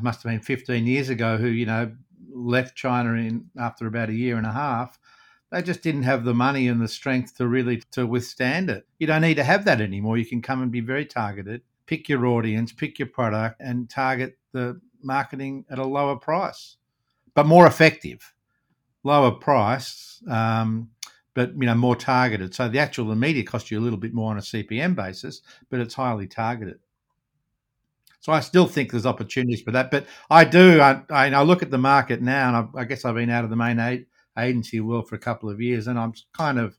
must 0.00 0.22
have 0.22 0.30
been 0.30 0.40
15 0.40 0.86
years 0.86 1.08
ago, 1.08 1.36
who, 1.36 1.48
you 1.48 1.66
know, 1.66 1.92
left 2.32 2.76
China 2.76 3.14
in 3.14 3.46
after 3.58 3.86
about 3.86 4.10
a 4.10 4.14
year 4.14 4.36
and 4.36 4.46
a 4.46 4.52
half 4.52 4.98
they 5.50 5.62
just 5.62 5.82
didn't 5.82 6.02
have 6.02 6.24
the 6.24 6.34
money 6.34 6.68
and 6.68 6.80
the 6.80 6.88
strength 6.88 7.36
to 7.36 7.48
really 7.48 7.82
to 7.92 8.06
withstand 8.06 8.68
it. 8.68 8.86
You 8.98 9.06
don't 9.06 9.22
need 9.22 9.36
to 9.36 9.44
have 9.44 9.64
that 9.64 9.80
anymore. 9.80 10.18
You 10.18 10.26
can 10.26 10.42
come 10.42 10.62
and 10.62 10.70
be 10.70 10.80
very 10.80 11.06
targeted, 11.06 11.62
pick 11.86 12.08
your 12.08 12.26
audience, 12.26 12.72
pick 12.72 12.98
your 12.98 13.08
product, 13.08 13.60
and 13.60 13.88
target 13.88 14.38
the 14.52 14.80
marketing 15.02 15.64
at 15.70 15.78
a 15.78 15.84
lower 15.84 16.16
price, 16.16 16.76
but 17.34 17.46
more 17.46 17.66
effective. 17.66 18.34
Lower 19.04 19.30
price, 19.30 20.22
um, 20.28 20.90
but 21.32 21.52
you 21.54 21.66
know 21.66 21.74
more 21.74 21.96
targeted. 21.96 22.54
So 22.54 22.68
the 22.68 22.80
actual 22.80 23.06
the 23.06 23.16
media 23.16 23.44
costs 23.44 23.70
you 23.70 23.78
a 23.78 23.80
little 23.80 23.98
bit 23.98 24.12
more 24.12 24.30
on 24.30 24.38
a 24.38 24.42
CPM 24.42 24.94
basis, 24.94 25.40
but 25.70 25.80
it's 25.80 25.94
highly 25.94 26.26
targeted. 26.26 26.80
So 28.20 28.32
I 28.32 28.40
still 28.40 28.66
think 28.66 28.90
there's 28.90 29.06
opportunities 29.06 29.62
for 29.62 29.70
that. 29.72 29.90
But 29.90 30.06
I 30.30 30.44
do. 30.44 30.80
I, 30.80 31.02
I, 31.10 31.42
look 31.42 31.62
at 31.62 31.70
the 31.70 31.78
market 31.78 32.20
now, 32.20 32.48
and 32.48 32.56
I, 32.56 32.80
I 32.80 32.84
guess 32.84 33.04
I've 33.04 33.14
been 33.14 33.30
out 33.30 33.44
of 33.44 33.50
the 33.50 33.56
main 33.56 34.06
agency 34.36 34.80
world 34.80 35.08
for 35.08 35.14
a 35.14 35.20
couple 35.20 35.48
of 35.48 35.60
years, 35.60 35.86
and 35.86 35.98
I'm 35.98 36.12
kind 36.32 36.58
of 36.58 36.76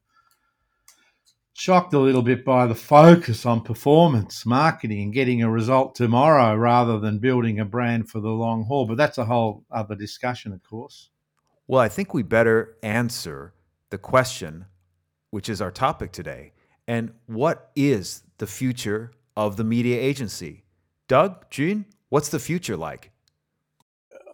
shocked 1.54 1.94
a 1.94 2.00
little 2.00 2.22
bit 2.22 2.46
by 2.46 2.66
the 2.66 2.76
focus 2.76 3.46
on 3.46 3.62
performance 3.62 4.46
marketing 4.46 5.02
and 5.02 5.14
getting 5.14 5.44
a 5.44 5.50
result 5.50 5.94
tomorrow 5.94 6.56
rather 6.56 7.00
than 7.00 7.20
building 7.20 7.60
a 7.60 7.66
brand 7.66 8.10
for 8.10 8.22
the 8.22 8.30
long 8.30 8.64
haul. 8.64 8.86
But 8.86 8.98
that's 8.98 9.18
a 9.18 9.26
whole 9.26 9.66
other 9.72 9.96
discussion, 9.96 10.54
of 10.54 10.64
course. 10.64 11.10
Well, 11.68 11.82
I 11.82 11.90
think 11.90 12.14
we 12.14 12.24
better 12.24 12.78
answer 12.82 13.54
the 13.90 13.98
question, 13.98 14.66
which 15.32 15.50
is 15.50 15.62
our 15.62 15.72
topic 15.72 16.12
today. 16.12 16.54
And 16.88 17.12
what 17.28 17.72
is 17.76 18.24
the 18.40 18.48
future 18.48 19.12
of 19.36 19.58
the 19.58 19.64
media 19.64 20.00
agency? 20.00 20.64
Doug, 21.10 21.50
Jun, 21.50 21.86
what's 22.08 22.30
the 22.30 22.40
future 22.40 22.78
like? 22.78 23.12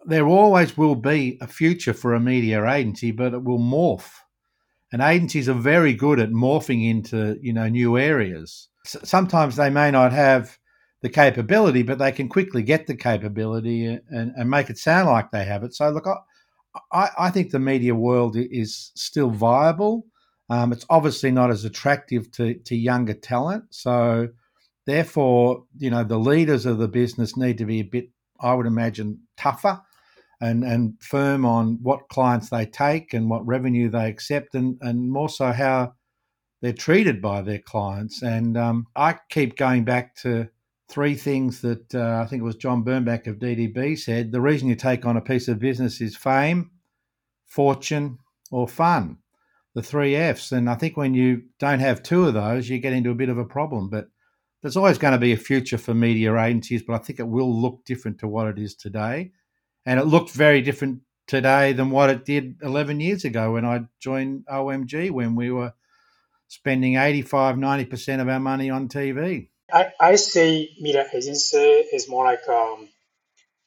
there 0.06 0.26
always 0.26 0.78
will 0.78 0.94
be 0.94 1.36
a 1.40 1.46
future 1.46 1.92
for 1.92 2.14
a 2.14 2.20
media 2.20 2.64
agency, 2.64 3.10
but 3.10 3.34
it 3.34 3.42
will 3.42 3.58
morph. 3.58 4.12
And 4.92 5.02
agencies 5.02 5.48
are 5.48 5.54
very 5.54 5.94
good 5.94 6.20
at 6.20 6.30
morphing 6.30 6.88
into 6.88 7.36
you 7.42 7.52
know 7.52 7.68
new 7.68 7.98
areas. 7.98 8.68
Sometimes 8.84 9.56
they 9.56 9.68
may 9.68 9.90
not 9.90 10.12
have 10.12 10.56
the 11.02 11.08
capability, 11.08 11.82
but 11.82 11.98
they 11.98 12.12
can 12.12 12.28
quickly 12.28 12.62
get 12.62 12.86
the 12.86 12.94
capability 12.94 13.86
and, 13.86 14.32
and 14.36 14.48
make 14.48 14.70
it 14.70 14.78
sound 14.78 15.08
like 15.08 15.30
they 15.30 15.44
have 15.44 15.64
it. 15.64 15.74
So 15.74 15.90
look, 15.90 16.06
I, 16.92 17.10
I 17.18 17.30
think 17.30 17.50
the 17.50 17.58
media 17.58 17.94
world 17.94 18.36
is 18.36 18.92
still 18.94 19.30
viable. 19.30 20.06
Um, 20.48 20.72
it's 20.72 20.86
obviously 20.88 21.32
not 21.32 21.50
as 21.50 21.64
attractive 21.64 22.30
to, 22.32 22.54
to 22.54 22.76
younger 22.76 23.14
talent. 23.14 23.64
So 23.70 24.28
therefore, 24.86 25.64
you 25.76 25.90
know, 25.90 26.04
the 26.04 26.18
leaders 26.18 26.66
of 26.66 26.78
the 26.78 26.88
business 26.88 27.36
need 27.36 27.58
to 27.58 27.66
be 27.66 27.80
a 27.80 27.84
bit, 27.84 28.10
I 28.40 28.54
would 28.54 28.66
imagine, 28.66 29.20
tougher 29.36 29.80
and, 30.40 30.64
and 30.64 30.94
firm 31.00 31.44
on 31.44 31.78
what 31.82 32.08
clients 32.08 32.50
they 32.50 32.66
take 32.66 33.12
and 33.14 33.28
what 33.28 33.46
revenue 33.46 33.88
they 33.88 34.08
accept, 34.08 34.54
and, 34.54 34.78
and 34.80 35.10
more 35.10 35.28
so 35.28 35.52
how 35.52 35.94
they're 36.60 36.72
treated 36.72 37.20
by 37.20 37.42
their 37.42 37.58
clients. 37.58 38.22
And 38.22 38.56
um, 38.56 38.86
I 38.96 39.18
keep 39.30 39.56
going 39.56 39.84
back 39.84 40.14
to 40.16 40.48
three 40.88 41.14
things 41.14 41.60
that 41.62 41.94
uh, 41.94 42.22
I 42.22 42.26
think 42.26 42.40
it 42.40 42.44
was 42.44 42.56
John 42.56 42.84
Bernbach 42.84 43.26
of 43.26 43.36
DDB 43.36 43.98
said. 43.98 44.32
The 44.32 44.40
reason 44.40 44.68
you 44.68 44.76
take 44.76 45.04
on 45.04 45.16
a 45.16 45.22
piece 45.22 45.48
of 45.48 45.58
business 45.58 46.00
is 46.00 46.16
fame, 46.16 46.70
fortune, 47.46 48.18
or 48.50 48.68
fun. 48.68 49.18
The 49.74 49.82
three 49.82 50.16
F's. 50.16 50.52
And 50.52 50.70
I 50.70 50.74
think 50.74 50.96
when 50.96 51.12
you 51.12 51.42
don't 51.58 51.80
have 51.80 52.02
two 52.02 52.26
of 52.26 52.34
those, 52.34 52.68
you 52.68 52.78
get 52.78 52.92
into 52.92 53.10
a 53.10 53.16
bit 53.16 53.28
of 53.28 53.38
a 53.38 53.44
problem. 53.44 53.90
But 53.90 54.08
there's 54.62 54.76
always 54.76 54.98
going 54.98 55.12
to 55.12 55.18
be 55.18 55.32
a 55.32 55.36
future 55.36 55.78
for 55.78 55.94
media 55.94 56.36
agencies, 56.36 56.82
but 56.82 56.94
I 56.94 56.98
think 56.98 57.20
it 57.20 57.28
will 57.28 57.60
look 57.60 57.84
different 57.84 58.18
to 58.20 58.28
what 58.28 58.48
it 58.48 58.58
is 58.58 58.74
today. 58.74 59.32
And 59.84 60.00
it 60.00 60.06
looked 60.06 60.30
very 60.30 60.62
different 60.62 61.00
today 61.26 61.72
than 61.72 61.90
what 61.90 62.10
it 62.10 62.24
did 62.24 62.56
11 62.62 63.00
years 63.00 63.24
ago 63.24 63.52
when 63.52 63.64
I 63.64 63.84
joined 64.00 64.46
OMG, 64.46 65.10
when 65.10 65.34
we 65.34 65.50
were 65.50 65.72
spending 66.48 66.96
85, 66.96 67.56
90% 67.56 68.20
of 68.20 68.28
our 68.28 68.40
money 68.40 68.70
on 68.70 68.88
TV. 68.88 69.48
I, 69.72 69.92
I 70.00 70.14
see 70.16 70.76
media 70.80 71.06
agency 71.12 71.58
is 71.58 72.08
more 72.08 72.24
like 72.24 72.48
um, 72.48 72.88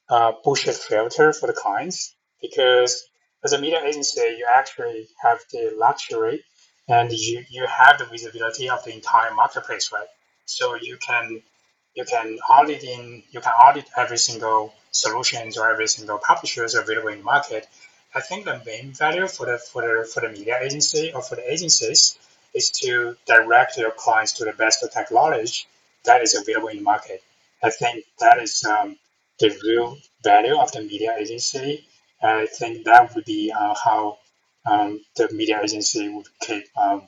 a 0.10 0.34
bullshit 0.44 0.76
filter 0.76 1.34
for 1.34 1.48
the 1.48 1.54
clients 1.54 2.16
because 2.42 3.06
as 3.44 3.54
a 3.54 3.62
media 3.62 3.82
agency, 3.84 4.22
you 4.38 4.46
actually 4.54 5.08
have 5.22 5.40
the 5.52 5.74
luxury 5.78 6.44
and 6.88 7.12
you, 7.12 7.44
you 7.50 7.66
have 7.68 8.00
the 8.00 8.06
visibility 8.06 8.70
of 8.70 8.84
the 8.84 8.94
entire 8.94 9.34
marketplace, 9.34 9.92
right? 9.92 10.08
So 10.58 10.76
you 10.76 10.98
can 10.98 11.42
you 11.94 12.06
can 12.06 12.40
audit 12.58 12.84
in 12.84 13.24
you 13.32 13.42
can 13.42 13.54
audit 13.54 13.86
every 13.96 14.18
single 14.18 14.74
solutions 14.92 15.58
or 15.58 15.70
every 15.70 15.88
single 15.88 16.18
publishers 16.18 16.74
available 16.76 17.10
in 17.10 17.20
the 17.20 17.24
market. 17.24 17.68
I 18.16 18.22
think 18.22 18.46
the 18.46 18.62
main 18.66 18.94
value 18.94 19.28
for 19.28 19.46
the 19.46 19.58
for 19.60 19.82
the 19.84 20.10
for 20.12 20.22
the 20.22 20.30
media 20.30 20.58
agency 20.62 21.12
or 21.14 21.22
for 21.22 21.36
the 21.36 21.52
agencies 21.54 22.18
is 22.54 22.72
to 22.82 23.16
direct 23.28 23.78
your 23.78 23.92
clients 23.92 24.34
to 24.34 24.46
the 24.46 24.54
best 24.54 24.84
technology 24.92 25.68
that 26.06 26.22
is 26.24 26.34
available 26.36 26.70
in 26.70 26.78
the 26.78 26.84
market. 26.84 27.22
I 27.62 27.70
think 27.70 28.06
that 28.20 28.40
is 28.42 28.64
um, 28.64 28.98
the 29.40 29.50
real 29.64 29.98
value 30.24 30.58
of 30.58 30.72
the 30.72 30.82
media 30.82 31.16
agency. 31.20 31.86
I 32.24 32.48
think 32.48 32.86
that 32.86 33.14
would 33.14 33.26
be 33.26 33.52
uh, 33.52 33.76
how 33.76 34.18
um, 34.66 35.00
the 35.16 35.32
media 35.32 35.62
agency 35.64 36.10
would 36.10 36.28
keep 36.40 36.66
um, 36.76 37.08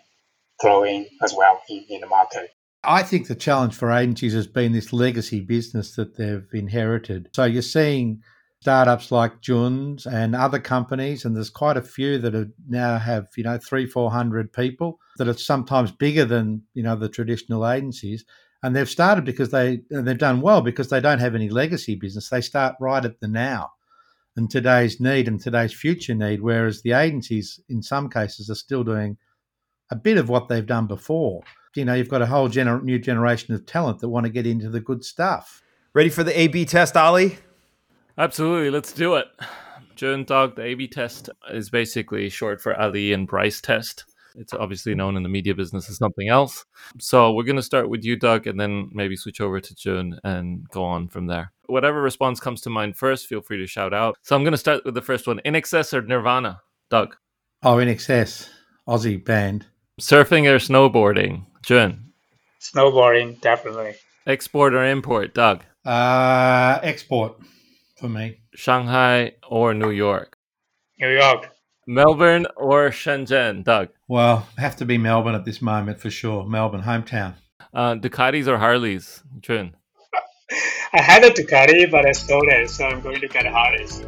growing 0.59 1.07
as 1.23 1.33
well 1.35 1.61
in, 1.69 1.85
in 1.89 2.01
the 2.01 2.07
market. 2.07 2.53
I 2.83 3.03
think 3.03 3.27
the 3.27 3.35
challenge 3.35 3.75
for 3.75 3.91
agencies 3.91 4.33
has 4.33 4.47
been 4.47 4.71
this 4.71 4.91
legacy 4.91 5.39
business 5.39 5.95
that 5.95 6.17
they've 6.17 6.47
inherited. 6.53 7.29
So 7.33 7.45
you're 7.45 7.61
seeing 7.61 8.23
startups 8.59 9.11
like 9.11 9.41
Jun's 9.41 10.07
and 10.07 10.35
other 10.35 10.59
companies, 10.59 11.23
and 11.23 11.35
there's 11.35 11.49
quite 11.49 11.77
a 11.77 11.81
few 11.81 12.17
that 12.19 12.33
are 12.33 12.49
now 12.67 12.97
have 12.97 13.27
you 13.35 13.43
know 13.43 13.57
three, 13.57 13.85
four 13.85 14.11
hundred 14.11 14.51
people 14.51 14.99
that 15.17 15.27
are 15.27 15.37
sometimes 15.37 15.91
bigger 15.91 16.25
than 16.25 16.63
you 16.73 16.83
know 16.83 16.95
the 16.95 17.09
traditional 17.09 17.67
agencies, 17.67 18.25
and 18.63 18.75
they've 18.75 18.89
started 18.89 19.25
because 19.25 19.51
they 19.51 19.81
they've 19.91 20.17
done 20.17 20.41
well 20.41 20.61
because 20.61 20.89
they 20.89 21.01
don't 21.01 21.19
have 21.19 21.35
any 21.35 21.49
legacy 21.49 21.95
business. 21.95 22.29
They 22.29 22.41
start 22.41 22.75
right 22.79 23.05
at 23.05 23.19
the 23.19 23.27
now 23.27 23.71
and 24.35 24.49
today's 24.49 24.99
need 24.99 25.27
and 25.27 25.39
today's 25.39 25.73
future 25.73 26.15
need, 26.15 26.41
whereas 26.41 26.81
the 26.81 26.93
agencies 26.93 27.59
in 27.69 27.81
some 27.81 28.09
cases 28.09 28.49
are 28.49 28.55
still 28.55 28.83
doing 28.83 29.17
a 29.91 29.95
bit 29.95 30.17
of 30.17 30.29
what 30.29 30.47
they've 30.47 30.65
done 30.65 30.87
before. 30.87 31.43
You 31.75 31.85
know, 31.85 31.93
you've 31.93 32.09
got 32.09 32.21
a 32.21 32.25
whole 32.25 32.49
gener- 32.49 32.83
new 32.83 32.99
generation 32.99 33.53
of 33.53 33.65
talent 33.65 33.99
that 33.99 34.09
want 34.09 34.25
to 34.25 34.31
get 34.31 34.45
into 34.45 34.69
the 34.69 34.81
good 34.81 35.05
stuff. 35.05 35.61
Ready 35.93 36.09
for 36.09 36.23
the 36.23 36.37
A/B 36.37 36.65
test, 36.65 36.97
Ali? 36.97 37.37
Absolutely, 38.17 38.69
let's 38.69 38.91
do 38.91 39.15
it. 39.15 39.27
Jun 39.95 40.23
Doug, 40.23 40.55
the 40.55 40.63
A/B 40.63 40.87
test 40.87 41.29
is 41.49 41.69
basically 41.69 42.29
short 42.29 42.61
for 42.61 42.79
Ali 42.79 43.13
and 43.13 43.27
Bryce 43.27 43.61
test. 43.61 44.05
It's 44.35 44.53
obviously 44.53 44.95
known 44.95 45.17
in 45.17 45.23
the 45.23 45.29
media 45.29 45.53
business 45.53 45.89
as 45.89 45.97
something 45.97 46.29
else. 46.29 46.65
So 46.99 47.33
we're 47.33 47.43
going 47.43 47.57
to 47.57 47.61
start 47.61 47.89
with 47.89 48.03
you, 48.03 48.15
Doug, 48.15 48.47
and 48.47 48.59
then 48.59 48.89
maybe 48.93 49.15
switch 49.15 49.41
over 49.41 49.59
to 49.59 49.75
Jun 49.75 50.19
and 50.23 50.67
go 50.69 50.83
on 50.83 51.07
from 51.09 51.27
there. 51.27 51.51
Whatever 51.67 52.01
response 52.01 52.39
comes 52.39 52.61
to 52.61 52.69
mind 52.69 52.95
first, 52.97 53.27
feel 53.27 53.41
free 53.41 53.57
to 53.57 53.67
shout 53.67 53.93
out. 53.93 54.17
So 54.21 54.35
I'm 54.35 54.43
going 54.43 54.53
to 54.53 54.57
start 54.57 54.85
with 54.85 54.93
the 54.93 55.01
first 55.01 55.27
one 55.27 55.41
INXS 55.45 55.93
or 55.93 56.01
Nirvana? 56.01 56.61
Doug. 56.89 57.15
Oh, 57.63 57.75
INXS, 57.75 58.49
Aussie 58.87 59.23
band. 59.23 59.65
Surfing 59.99 60.49
or 60.49 60.57
snowboarding? 60.57 61.45
Jun. 61.61 62.11
Snowboarding, 62.59 63.41
definitely. 63.41 63.95
Export 64.27 64.73
or 64.73 64.85
import? 64.85 65.33
Doug. 65.33 65.63
Uh, 65.85 66.79
export 66.83 67.37
for 67.99 68.09
me. 68.09 68.37
Shanghai 68.53 69.33
or 69.47 69.73
New 69.73 69.89
York? 69.89 70.37
New 70.99 71.09
York. 71.09 71.49
Melbourne 71.87 72.45
or 72.55 72.89
Shenzhen, 72.89 73.63
Doug? 73.63 73.89
Well, 74.07 74.47
have 74.57 74.75
to 74.77 74.85
be 74.85 74.97
Melbourne 74.97 75.35
at 75.35 75.45
this 75.45 75.61
moment 75.61 75.99
for 75.99 76.11
sure. 76.11 76.45
Melbourne, 76.45 76.83
hometown. 76.83 77.33
Uh, 77.73 77.95
Ducatis 77.95 78.47
or 78.47 78.57
Harleys, 78.57 79.23
Jun? 79.39 79.75
I 80.93 81.01
had 81.01 81.23
a 81.23 81.31
Ducati, 81.31 81.89
but 81.89 82.05
I 82.05 82.11
sold 82.11 82.45
it, 82.47 82.69
so 82.69 82.85
I'm 82.85 83.01
going 83.01 83.21
to 83.21 83.27
get 83.27 83.45
Harleys. 83.47 84.05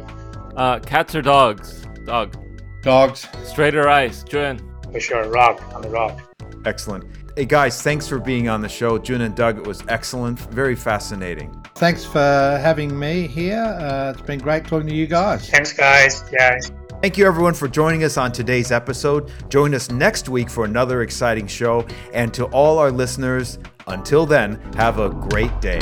Uh, 0.56 0.78
cats 0.80 1.14
or 1.14 1.22
dogs, 1.22 1.84
Doug? 2.04 2.36
Dogs. 2.82 3.26
Straight 3.44 3.74
or 3.74 3.88
ice, 3.88 4.22
Jun? 4.22 4.60
For 4.92 5.00
sure, 5.00 5.28
rock 5.28 5.60
on 5.74 5.82
the 5.82 5.88
rock. 5.88 6.20
Excellent. 6.64 7.04
Hey 7.36 7.46
guys, 7.46 7.82
thanks 7.82 8.06
for 8.06 8.20
being 8.20 8.48
on 8.48 8.60
the 8.60 8.68
show. 8.68 8.96
Jun 8.96 9.22
and 9.22 9.34
Doug, 9.34 9.58
it 9.58 9.66
was 9.66 9.82
excellent, 9.88 10.38
very 10.38 10.76
fascinating. 10.76 11.52
Thanks 11.74 12.04
for 12.04 12.20
having 12.20 12.96
me 12.96 13.26
here. 13.26 13.58
Uh, 13.60 14.12
it's 14.12 14.22
been 14.22 14.38
great 14.38 14.64
talking 14.68 14.86
to 14.86 14.94
you 14.94 15.08
guys. 15.08 15.50
Thanks, 15.50 15.72
guys. 15.72 16.22
Yeah. 16.32 16.60
Thank 17.02 17.18
you 17.18 17.26
everyone 17.26 17.54
for 17.54 17.66
joining 17.66 18.04
us 18.04 18.16
on 18.16 18.30
today's 18.30 18.70
episode. 18.70 19.32
Join 19.48 19.74
us 19.74 19.90
next 19.90 20.28
week 20.28 20.48
for 20.48 20.64
another 20.64 21.02
exciting 21.02 21.48
show. 21.48 21.84
And 22.12 22.32
to 22.34 22.44
all 22.46 22.78
our 22.78 22.92
listeners, 22.92 23.58
until 23.88 24.26
then, 24.26 24.60
have 24.76 25.00
a 25.00 25.10
great 25.10 25.60
day. 25.60 25.80